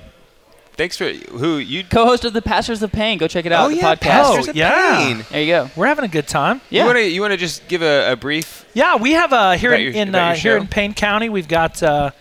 [0.74, 3.18] Thanks for who you Co-host of the Pastors of Payne.
[3.18, 3.66] Go check it out.
[3.66, 4.00] Oh the yeah, podcast.
[4.02, 4.98] Pastors Oh, of yeah.
[4.98, 5.26] Payne.
[5.32, 5.70] There you go.
[5.76, 6.62] We're having a good time.
[6.70, 6.82] Yeah.
[6.84, 9.52] You want to you want to just give a, a brief Yeah, we have uh,
[9.54, 12.12] here in, your- in uh, here in Payne County, we've got uh,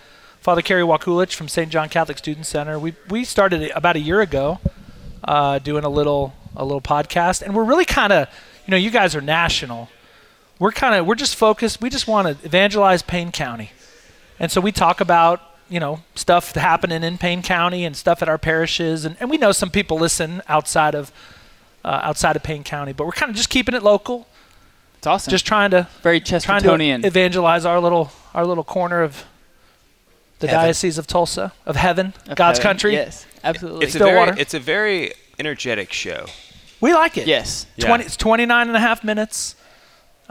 [0.41, 1.71] Father Kerry Wakulich from St.
[1.71, 2.79] John Catholic Student Center.
[2.79, 4.59] We we started about a year ago,
[5.23, 8.27] uh, doing a little a little podcast, and we're really kind of
[8.65, 9.89] you know you guys are national.
[10.59, 11.81] We're kind of we're just focused.
[11.81, 13.71] We just want to evangelize Payne County,
[14.41, 15.39] and so we talk about
[15.69, 19.37] you know stuff happening in Payne County and stuff at our parishes, and, and we
[19.37, 21.11] know some people listen outside of
[21.85, 24.27] uh, outside of Payne County, but we're kind of just keeping it local,
[24.97, 25.31] It's awesome.
[25.31, 29.23] just trying to very trying to evangelize our little our little corner of
[30.39, 30.63] the Heaven.
[30.65, 32.69] diocese of Tulsa of heaven, Of God's heaven.
[32.69, 32.93] country.
[32.93, 33.25] Yes.
[33.43, 33.85] Absolutely.
[33.85, 34.31] It's a Stillwater.
[34.33, 36.25] very it's a very energetic show.
[36.81, 37.27] We like it.
[37.27, 37.67] yes.
[37.75, 37.87] Yeah.
[37.87, 39.55] 20, it's 29 and a half minutes.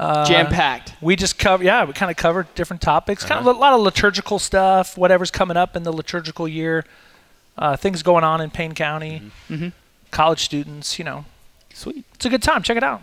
[0.00, 0.94] Uh, Jam packed.
[1.02, 3.22] We just cover, yeah, we kind of cover different topics.
[3.22, 3.50] Kind Uh-huh.
[3.50, 6.84] of a lot of liturgical stuff, whatever's coming up in the liturgical year,
[7.58, 9.20] uh, things going on in Payne County,
[9.50, 9.68] Mm-hmm.
[10.10, 10.98] college students.
[10.98, 11.24] You know,
[11.74, 12.04] Sweet.
[12.14, 12.62] it's a good time.
[12.62, 13.02] Check it out.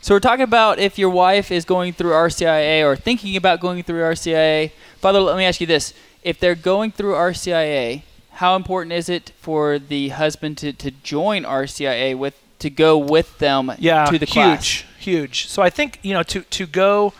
[0.00, 3.82] So we're talking about if your wife is going through RCIA or thinking about going
[3.82, 4.70] through RCIA.
[5.00, 8.02] Father, let me ask you this: If they're going through RCIA,
[8.34, 13.36] how important is it for the husband to, to join RCIA with to go with
[13.38, 14.84] them yeah, to the huge, class?
[15.06, 15.46] Huge.
[15.48, 17.14] So I think you know to to go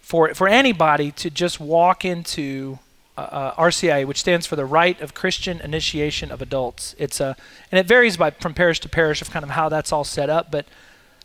[0.00, 2.78] for for anybody to just walk into
[3.16, 6.96] uh, uh, RCIA, which stands for the Rite of Christian Initiation of Adults.
[6.98, 7.36] It's a
[7.70, 10.28] and it varies by from parish to parish of kind of how that's all set
[10.28, 10.66] up, but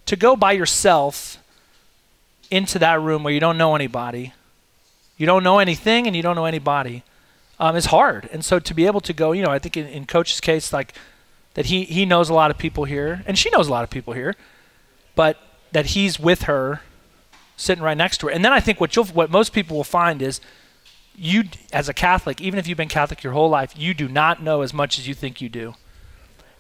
[0.06, 1.38] to go by yourself
[2.52, 4.34] into that room where you don't know anybody,
[5.18, 7.04] you don't know anything, and you don't know anybody,
[7.60, 8.30] um, is hard.
[8.32, 10.72] And so to be able to go, you know, I think in, in Coach's case,
[10.72, 10.94] like
[11.56, 13.90] that he he knows a lot of people here, and she knows a lot of
[13.90, 14.36] people here,
[15.16, 15.38] but
[15.72, 16.82] that he's with her,
[17.58, 18.32] sitting right next to her.
[18.32, 20.42] And then I think what you'll what most people will find is
[21.16, 21.44] you
[21.74, 24.62] as a Catholic, even if you've been Catholic your whole life, you do not know
[24.62, 25.76] as much as you think you do.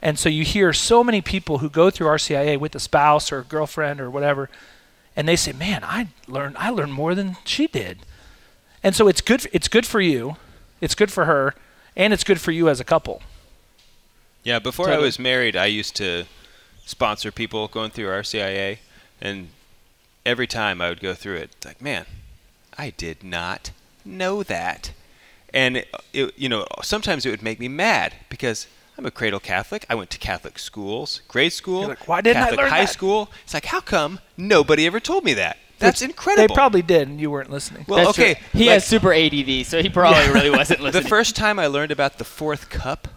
[0.01, 3.39] And so you hear so many people who go through RCIA with a spouse or
[3.39, 4.49] a girlfriend or whatever,
[5.16, 7.99] and they say, "Man, I learned I learned more than she did."
[8.84, 9.47] And so it's good.
[9.51, 10.38] It's good for you,
[10.80, 11.53] it's good for her,
[11.95, 13.22] and it's good for you as a couple.
[14.43, 16.26] Yeah, before I was married, I used to
[16.86, 18.80] sponsor people going through RCIA,
[19.22, 19.50] and
[20.26, 22.06] every time I would go through it, it's like, man,
[22.78, 23.72] I did not
[24.06, 24.92] know that,
[25.54, 28.68] and it, it, you know, sometimes it would make me mad because
[28.98, 29.86] I'm a cradle Catholic.
[29.90, 32.82] I went to Catholic schools, grade school, You're like, "Why didn't I Catholic learn high
[32.82, 33.30] that?" school.
[33.44, 35.58] It's like, how come nobody ever told me that?
[35.80, 36.48] That's Which incredible.
[36.50, 37.86] They probably did, and you weren't listening.
[37.88, 38.34] Well, That's okay.
[38.36, 38.44] true.
[38.60, 41.04] He like, has super ADD, so he probably really wasn't listening.
[41.04, 43.08] the first time I learned about the fourth cup,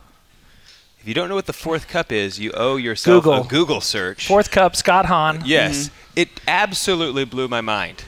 [1.02, 3.42] If you don't know what the fourth cup is, you owe yourself Google.
[3.42, 4.28] a Google search.
[4.28, 5.42] Fourth cup, Scott Hahn.
[5.44, 5.94] Yes, mm-hmm.
[6.16, 8.04] it absolutely blew my mind.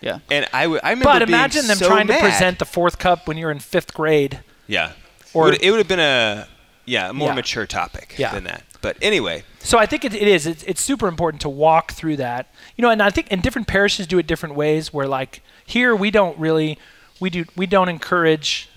[0.00, 0.18] Yeah.
[0.28, 2.16] And I, w- I remember But being imagine them so trying mad.
[2.16, 4.40] to present the fourth cup when you're in fifth grade.
[4.66, 4.92] Yeah.
[5.32, 6.48] Or- it would, it would have been a
[6.84, 7.34] yeah a more Yeah.
[7.36, 8.32] mature topic Yeah.
[8.34, 8.64] than that.
[8.80, 10.44] But anyway, So I think it, it is.
[10.44, 12.52] It's, it's super important to walk through that.
[12.76, 14.92] You know, and I think and different parishes do it different ways.
[14.92, 16.76] Where like here we don't really
[17.20, 18.68] we do we don't encourage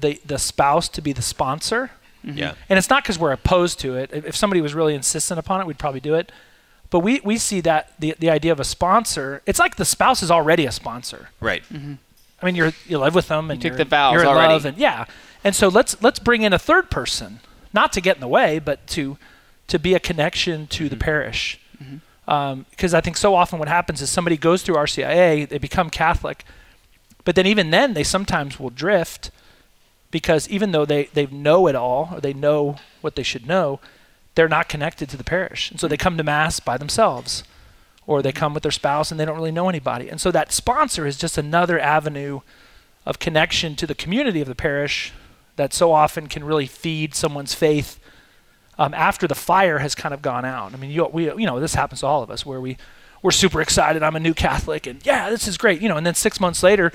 [0.00, 1.90] the the spouse to be the sponsor.
[2.24, 2.38] Mm-hmm.
[2.38, 2.54] yeah.
[2.68, 4.10] And it's not because we're opposed to it.
[4.12, 6.32] If if somebody was really insistent upon it, we'd probably do it.
[6.90, 10.22] But we, we see that the the idea of a sponsor, it's like the spouse
[10.22, 11.30] is already a sponsor.
[11.40, 11.62] Right.
[11.72, 11.94] Mm-hmm.
[12.40, 14.52] I mean, you're you live with them and took you're, the vows you're in already.
[14.52, 15.04] love and yeah.
[15.44, 17.40] And so let's let's bring in a third person,
[17.72, 19.18] not to get in the way, but to
[19.68, 21.04] to be a connection to the mm-hmm.
[21.04, 21.60] parish.
[22.28, 25.88] Um, because I think so often what happens is somebody goes through RCIA, they become
[25.88, 26.44] Catholic,
[27.24, 29.30] but then even then they sometimes will drift
[30.10, 33.80] because even though they, they know it all or they know what they should know,
[34.34, 35.70] they're not connected to the parish.
[35.70, 37.44] And so they come to Mass by themselves
[38.06, 40.08] or they come with their spouse and they don't really know anybody.
[40.08, 42.40] And so that sponsor is just another avenue
[43.04, 45.12] of connection to the community of the parish
[45.56, 47.98] that so often can really feed someone's faith
[48.78, 50.72] um, after the fire has kind of gone out.
[50.72, 52.76] I mean, you, we, you know, this happens to all of us where we,
[53.22, 54.02] we're super excited.
[54.02, 55.82] I'm a new Catholic and yeah, this is great.
[55.82, 56.92] You know, and then six months later,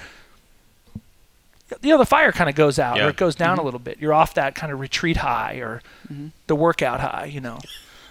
[1.81, 3.05] you know, the fire kind of goes out Yeah.
[3.05, 3.99] or it goes down a little bit.
[3.99, 5.81] You're off that kind of retreat high or
[6.47, 7.59] the workout high, you know,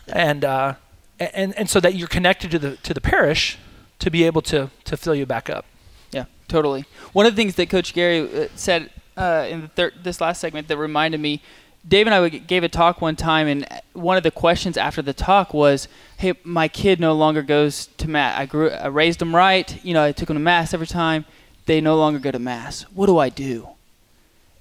[0.08, 0.74] and, uh,
[1.20, 3.58] and, and so that you're connected to the, to the parish
[4.00, 5.64] to be able to, to fill you back up.
[6.10, 6.84] Yeah, totally.
[7.12, 10.40] One of the things that Coach Gary uh, said uh, in the thir- this last
[10.40, 11.40] segment that reminded me,
[11.86, 15.12] Dave and I gave a talk one time, and one of the questions after the
[15.12, 18.38] talk was, "Hey, my kid no longer goes to mass.
[18.38, 19.84] I grew, I raised him right.
[19.84, 21.24] You know, I took him to mass every time.
[21.66, 22.82] They no longer go to mass.
[22.94, 23.68] What do I do?"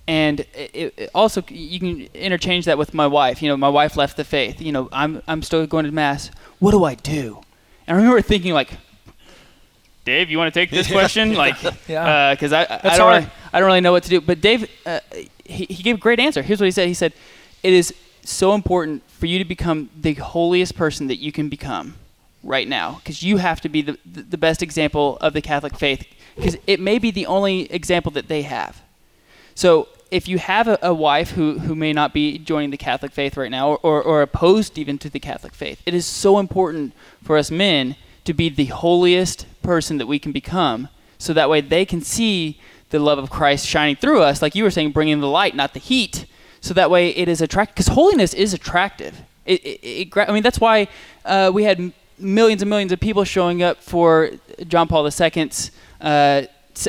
[0.07, 3.41] And it, it also, you can interchange that with my wife.
[3.41, 4.59] You know, my wife left the faith.
[4.61, 6.31] You know, I'm I'm still going to mass.
[6.59, 7.41] What do I do?
[7.87, 8.71] And I remember thinking like,
[10.05, 11.35] Dave, you want to take this question?
[11.35, 11.55] Like,
[11.87, 12.33] Yeah.
[12.33, 14.21] because I, I, I don't really, I don't really know what to do.
[14.21, 14.99] But Dave, uh,
[15.45, 16.41] he, he gave a great answer.
[16.41, 16.87] Here's what he said.
[16.87, 17.13] He said,
[17.63, 17.93] "It is
[18.23, 21.95] so important for you to become the holiest person that you can become
[22.43, 26.05] right now, because you have to be the the best example of the Catholic faith,
[26.35, 28.81] because it may be the only example that they have."
[29.55, 33.13] So if you have a, a wife who, who may not be joining the Catholic
[33.13, 36.37] faith right now or, or, or opposed even to the Catholic faith, it is so
[36.37, 41.49] important for us men to be the holiest person that we can become so that
[41.49, 42.59] way they can see
[42.89, 45.73] the love of Christ shining through us, like you were saying, bringing the light, not
[45.73, 46.25] the heat.
[46.59, 49.21] So that way it is attractive, because holiness is attractive.
[49.45, 50.87] It, it, it, I mean, that's why
[51.23, 54.31] uh, we had millions and millions of people showing up for
[54.67, 55.71] John Paul II's
[56.01, 56.43] uh,
[56.75, 56.87] s-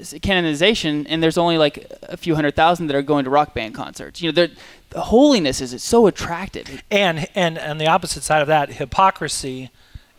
[0.00, 3.54] s- canonization, and there's only like a few hundred thousand that are going to rock
[3.54, 4.20] band concerts.
[4.22, 4.46] You know,
[4.90, 6.82] the holiness is so attractive.
[6.90, 9.70] And and on the opposite side of that, hypocrisy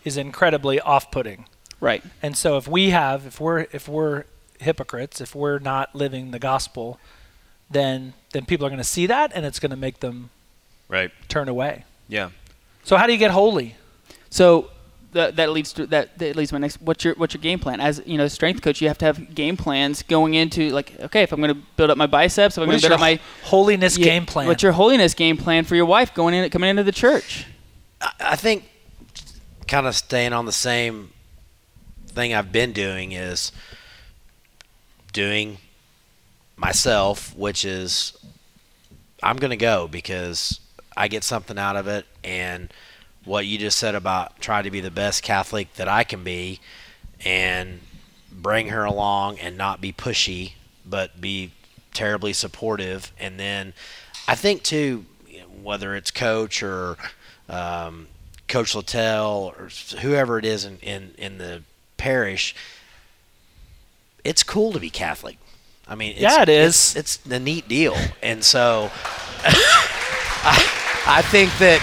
[0.03, 1.45] is incredibly off-putting.
[1.79, 2.03] Right.
[2.21, 4.23] And so if we have if we're if we're
[4.59, 6.99] hypocrites, if we're not living the gospel,
[7.69, 10.29] then then people are going to see that and it's going to make them
[10.89, 11.11] Right.
[11.27, 11.83] turn away.
[12.07, 12.29] Yeah.
[12.83, 13.75] So how do you get holy?
[14.29, 14.69] So
[15.17, 16.81] that, that leads to that, that leads to my next.
[16.81, 17.79] What's your what's your game plan?
[17.81, 21.21] As you know, strength coach, you have to have game plans going into like, okay,
[21.23, 23.19] if I'm going to build up my biceps, if I'm going to build up my
[23.43, 24.47] holiness Yeah, game plan?
[24.47, 27.45] What's your holiness game plan for your wife going in coming into the church?
[28.01, 28.63] I- I think
[29.67, 31.11] kind of staying on the same
[32.07, 33.51] thing I've been doing is
[35.13, 35.57] doing
[36.55, 38.17] myself, which is
[39.23, 40.59] I'm going to go because
[40.95, 42.05] I get something out of it.
[42.23, 42.71] And
[43.27, 46.59] what you just said about try to be the best Catholic that I can be
[47.23, 47.79] and
[48.31, 50.53] bring her along and not be pushy,
[50.85, 51.51] but be
[51.93, 53.11] terribly supportive.
[53.19, 53.73] And then
[54.27, 55.05] I think, too,
[55.61, 56.97] whether it's coach or
[57.49, 58.07] um,
[58.47, 59.69] Coach Littell or
[59.99, 61.63] whoever it is in, in, in the
[61.97, 62.55] parish,
[64.23, 65.37] it's cool to be Catholic.
[65.87, 66.95] I mean, it's, Yeah, it is.
[66.95, 68.91] It's, it's a neat deal, and so
[69.43, 71.81] I, I think that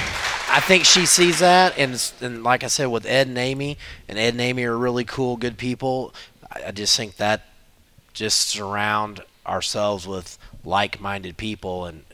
[0.54, 3.76] I think she sees that, and and like I said, with Ed and Amy,
[4.08, 6.14] and Ed and Amy are really cool, good people.
[6.48, 7.42] I, I just think that
[8.12, 12.04] just surround ourselves with like-minded people, and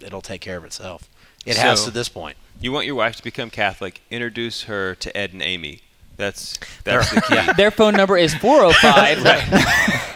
[0.00, 1.08] it'll take care of itself.
[1.44, 2.36] It has to this point.
[2.60, 4.00] You want your wife to become Catholic?
[4.12, 5.82] Introduce her to Ed and Amy.
[6.16, 7.52] That's that's the key.
[7.56, 10.15] Their phone number is 405.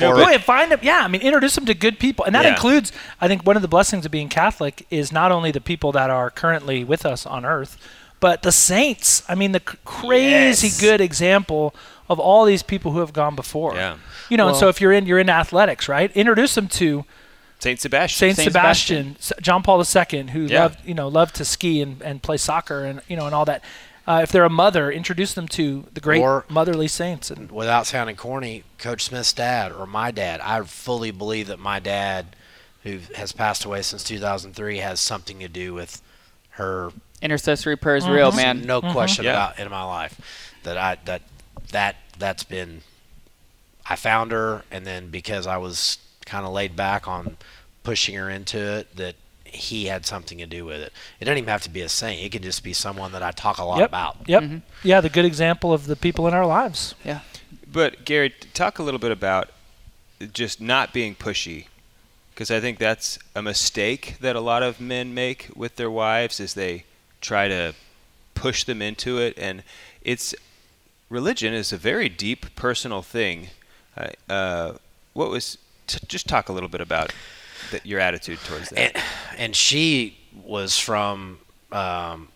[0.00, 0.80] No, Or- go ahead, find them.
[0.82, 2.50] Yeah, I mean, introduce them to good people, and that Yeah.
[2.50, 2.92] includes.
[3.20, 6.10] I think one of the blessings of being Catholic is not only the people that
[6.10, 7.76] are currently with us on Earth,
[8.20, 9.22] but the saints.
[9.28, 10.80] I mean, the c- crazy Yes.
[10.80, 11.74] good example
[12.08, 13.74] of all these people who have gone before.
[13.74, 13.94] Yeah.
[14.28, 16.10] You know, and so if you're in you're in athletics, right?
[16.14, 17.04] Introduce them to
[17.58, 18.18] Saint Sebastian.
[18.18, 20.62] Saint, Saint Sebastian, S- John Paul II, who Yeah.
[20.62, 23.44] loved you know loved to ski and, and play soccer and you know and all
[23.46, 23.62] that.
[24.06, 27.30] Uh, if they're a mother, introduce them to the great Or- motherly saints.
[27.30, 31.80] And without sounding corny, Coach Smith's dad or my dad, I fully believe that my
[31.80, 32.36] dad,
[32.84, 36.00] who has passed away since 2003, has something to do with
[36.50, 36.92] her.
[37.20, 38.62] Intercessory prayer is real, man.
[38.62, 39.32] No question Yeah.
[39.32, 41.22] about in my life that I that
[41.72, 42.82] that that's been.
[43.88, 47.36] I found her, and then because I was kind of laid back on
[47.84, 49.14] pushing her into it, that
[49.46, 50.92] he had something to do with it.
[51.20, 52.22] It doesn't even have to be a saint.
[52.22, 54.16] It could just be someone that I talk a lot yep, about.
[54.26, 54.42] yep,
[54.82, 56.94] yeah, the good example of the people in our lives.
[57.04, 57.20] Yeah.
[57.70, 59.50] But Gary, talk a little bit about
[60.32, 61.66] just not being pushy,
[62.32, 66.40] because I think that's a mistake that a lot of men make with their wives
[66.40, 66.84] is they
[67.20, 67.74] try to
[68.34, 69.62] push them into it, and
[70.02, 70.34] it's
[71.10, 73.48] religion is a very deep personal thing.
[73.96, 74.72] Uh, uh,
[75.12, 77.12] what was t- just talk a little bit about
[77.70, 78.78] th- your attitude towards that?
[78.78, 79.04] and,
[79.38, 81.38] and she was from
[81.72, 82.28] um,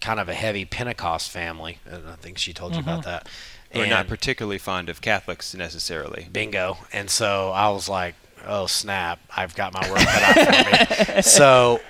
[0.00, 3.28] kind of a heavy Pentecost family, and I think she told you about that.
[3.74, 6.28] We're not particularly fond of Catholics necessarily.
[6.30, 8.14] bingo, and so I was like,
[8.46, 9.18] "Oh snap!
[9.34, 11.80] I've got my work cut out for me." So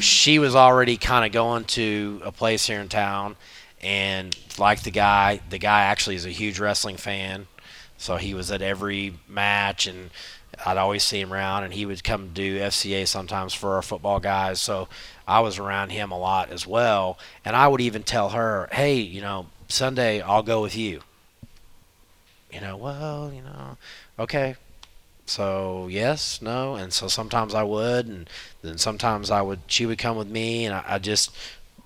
[0.00, 3.34] she was already kind of going to a place here in town,
[3.82, 7.48] and like the guy, the guy actually is a huge wrestling fan,
[7.96, 10.10] so he was at every match and.
[10.64, 14.20] I'd always see him around, and he would come do FCA sometimes for our football
[14.20, 14.60] guys.
[14.60, 14.88] So
[15.26, 18.96] I was around him a lot as well, and I would even tell her, "Hey,
[18.96, 21.02] you know, Sunday I'll go with you."
[22.52, 23.76] You know, well, you know,
[24.18, 24.56] okay.
[25.26, 28.30] So yes, no, and so sometimes I would, and
[28.62, 29.60] then sometimes I would.
[29.66, 31.30] She would come with me, and I, I just,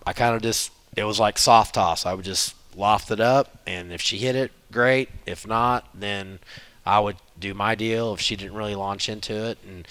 [0.06, 2.06] I kind of just, it was like soft toss.
[2.06, 5.08] I would just loft it up, and if she hit it, great.
[5.26, 6.38] If not, then
[6.86, 8.14] I would do my deal.
[8.14, 9.86] If she didn't really launch into it, and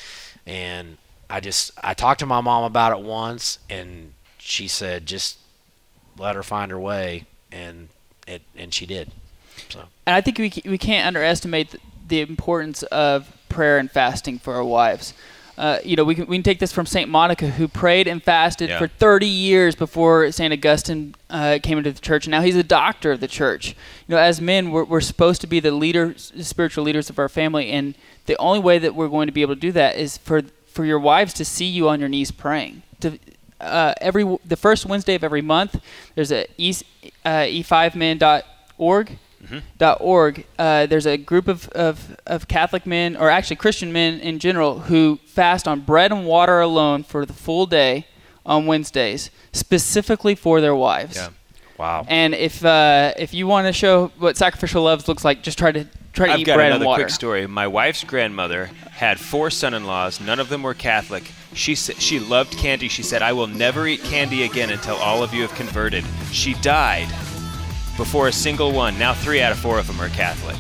[0.45, 0.97] and
[1.30, 5.38] I just, I talked to my mom about it once, and she said just
[6.18, 7.89] let her find her way, and
[8.28, 9.12] it, and she did.
[9.70, 9.84] So.
[10.06, 14.56] And I think we, we can't underestimate the, the importance of prayer and fasting for
[14.56, 15.14] our wives.
[15.58, 17.10] Uh, you know, we can, we can take this from St.
[17.10, 18.80] Monica, who prayed and fasted Yeah.
[18.80, 20.52] for 30 years before St.
[20.54, 22.26] Augustine uh, came into the church.
[22.26, 23.70] And now he's a doctor of the church.
[24.08, 27.30] You know, as men, we're, we're supposed to be the leaders, spiritual leaders of our
[27.30, 27.70] family.
[27.72, 27.95] And
[28.26, 30.86] the only way that we're going to be able to do that is for, for
[30.86, 32.84] your wives to see you on your knees praying.
[33.02, 33.20] To,
[33.60, 35.80] uh, every the first Wednesday of every month,
[36.16, 36.74] there's a e,
[37.24, 39.18] uh, e5men.org
[39.77, 40.45] dot org.
[40.57, 44.79] Uh, there's a group of, of, of Catholic men, or actually Christian men in general,
[44.79, 48.07] who fast on bread and water alone for the full day
[48.45, 51.15] on Wednesdays, specifically for their wives.
[51.15, 51.29] Yeah.
[51.77, 52.05] Wow.
[52.07, 55.71] And if uh, if you want to show what sacrificial love looks like, just try
[55.71, 57.03] to try to I've eat got bread another and water.
[57.03, 57.47] quick story.
[57.47, 60.21] My wife's grandmother had four son-in-laws.
[60.21, 61.31] None of them were Catholic.
[61.53, 62.87] She sa- she loved candy.
[62.87, 66.53] She said, "I will never eat candy again until all of you have converted." She
[66.55, 67.07] died
[68.04, 68.97] before a single one.
[68.97, 70.58] Now three out of four of them are Catholic.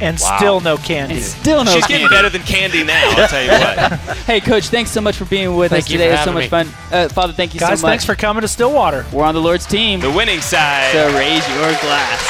[0.00, 0.36] And Wow.
[0.38, 1.16] still no candy.
[1.16, 2.04] And still no She's candy.
[2.04, 3.02] getting better than candy now.
[3.18, 4.16] I'll tell you what.
[4.26, 6.08] Hey, Coach, thanks so much for being with Thank us you today.
[6.08, 6.92] for It was so much having fun.
[6.92, 7.90] Uh, Father, thank you Guys, so much.
[7.90, 9.04] thanks for coming to Stillwater.
[9.12, 10.00] We're on the Lord's team.
[10.00, 10.92] the winning side.
[10.92, 12.22] So raise your glass.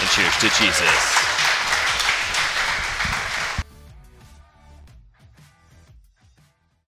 [0.00, 1.27] and cheers to Jesus.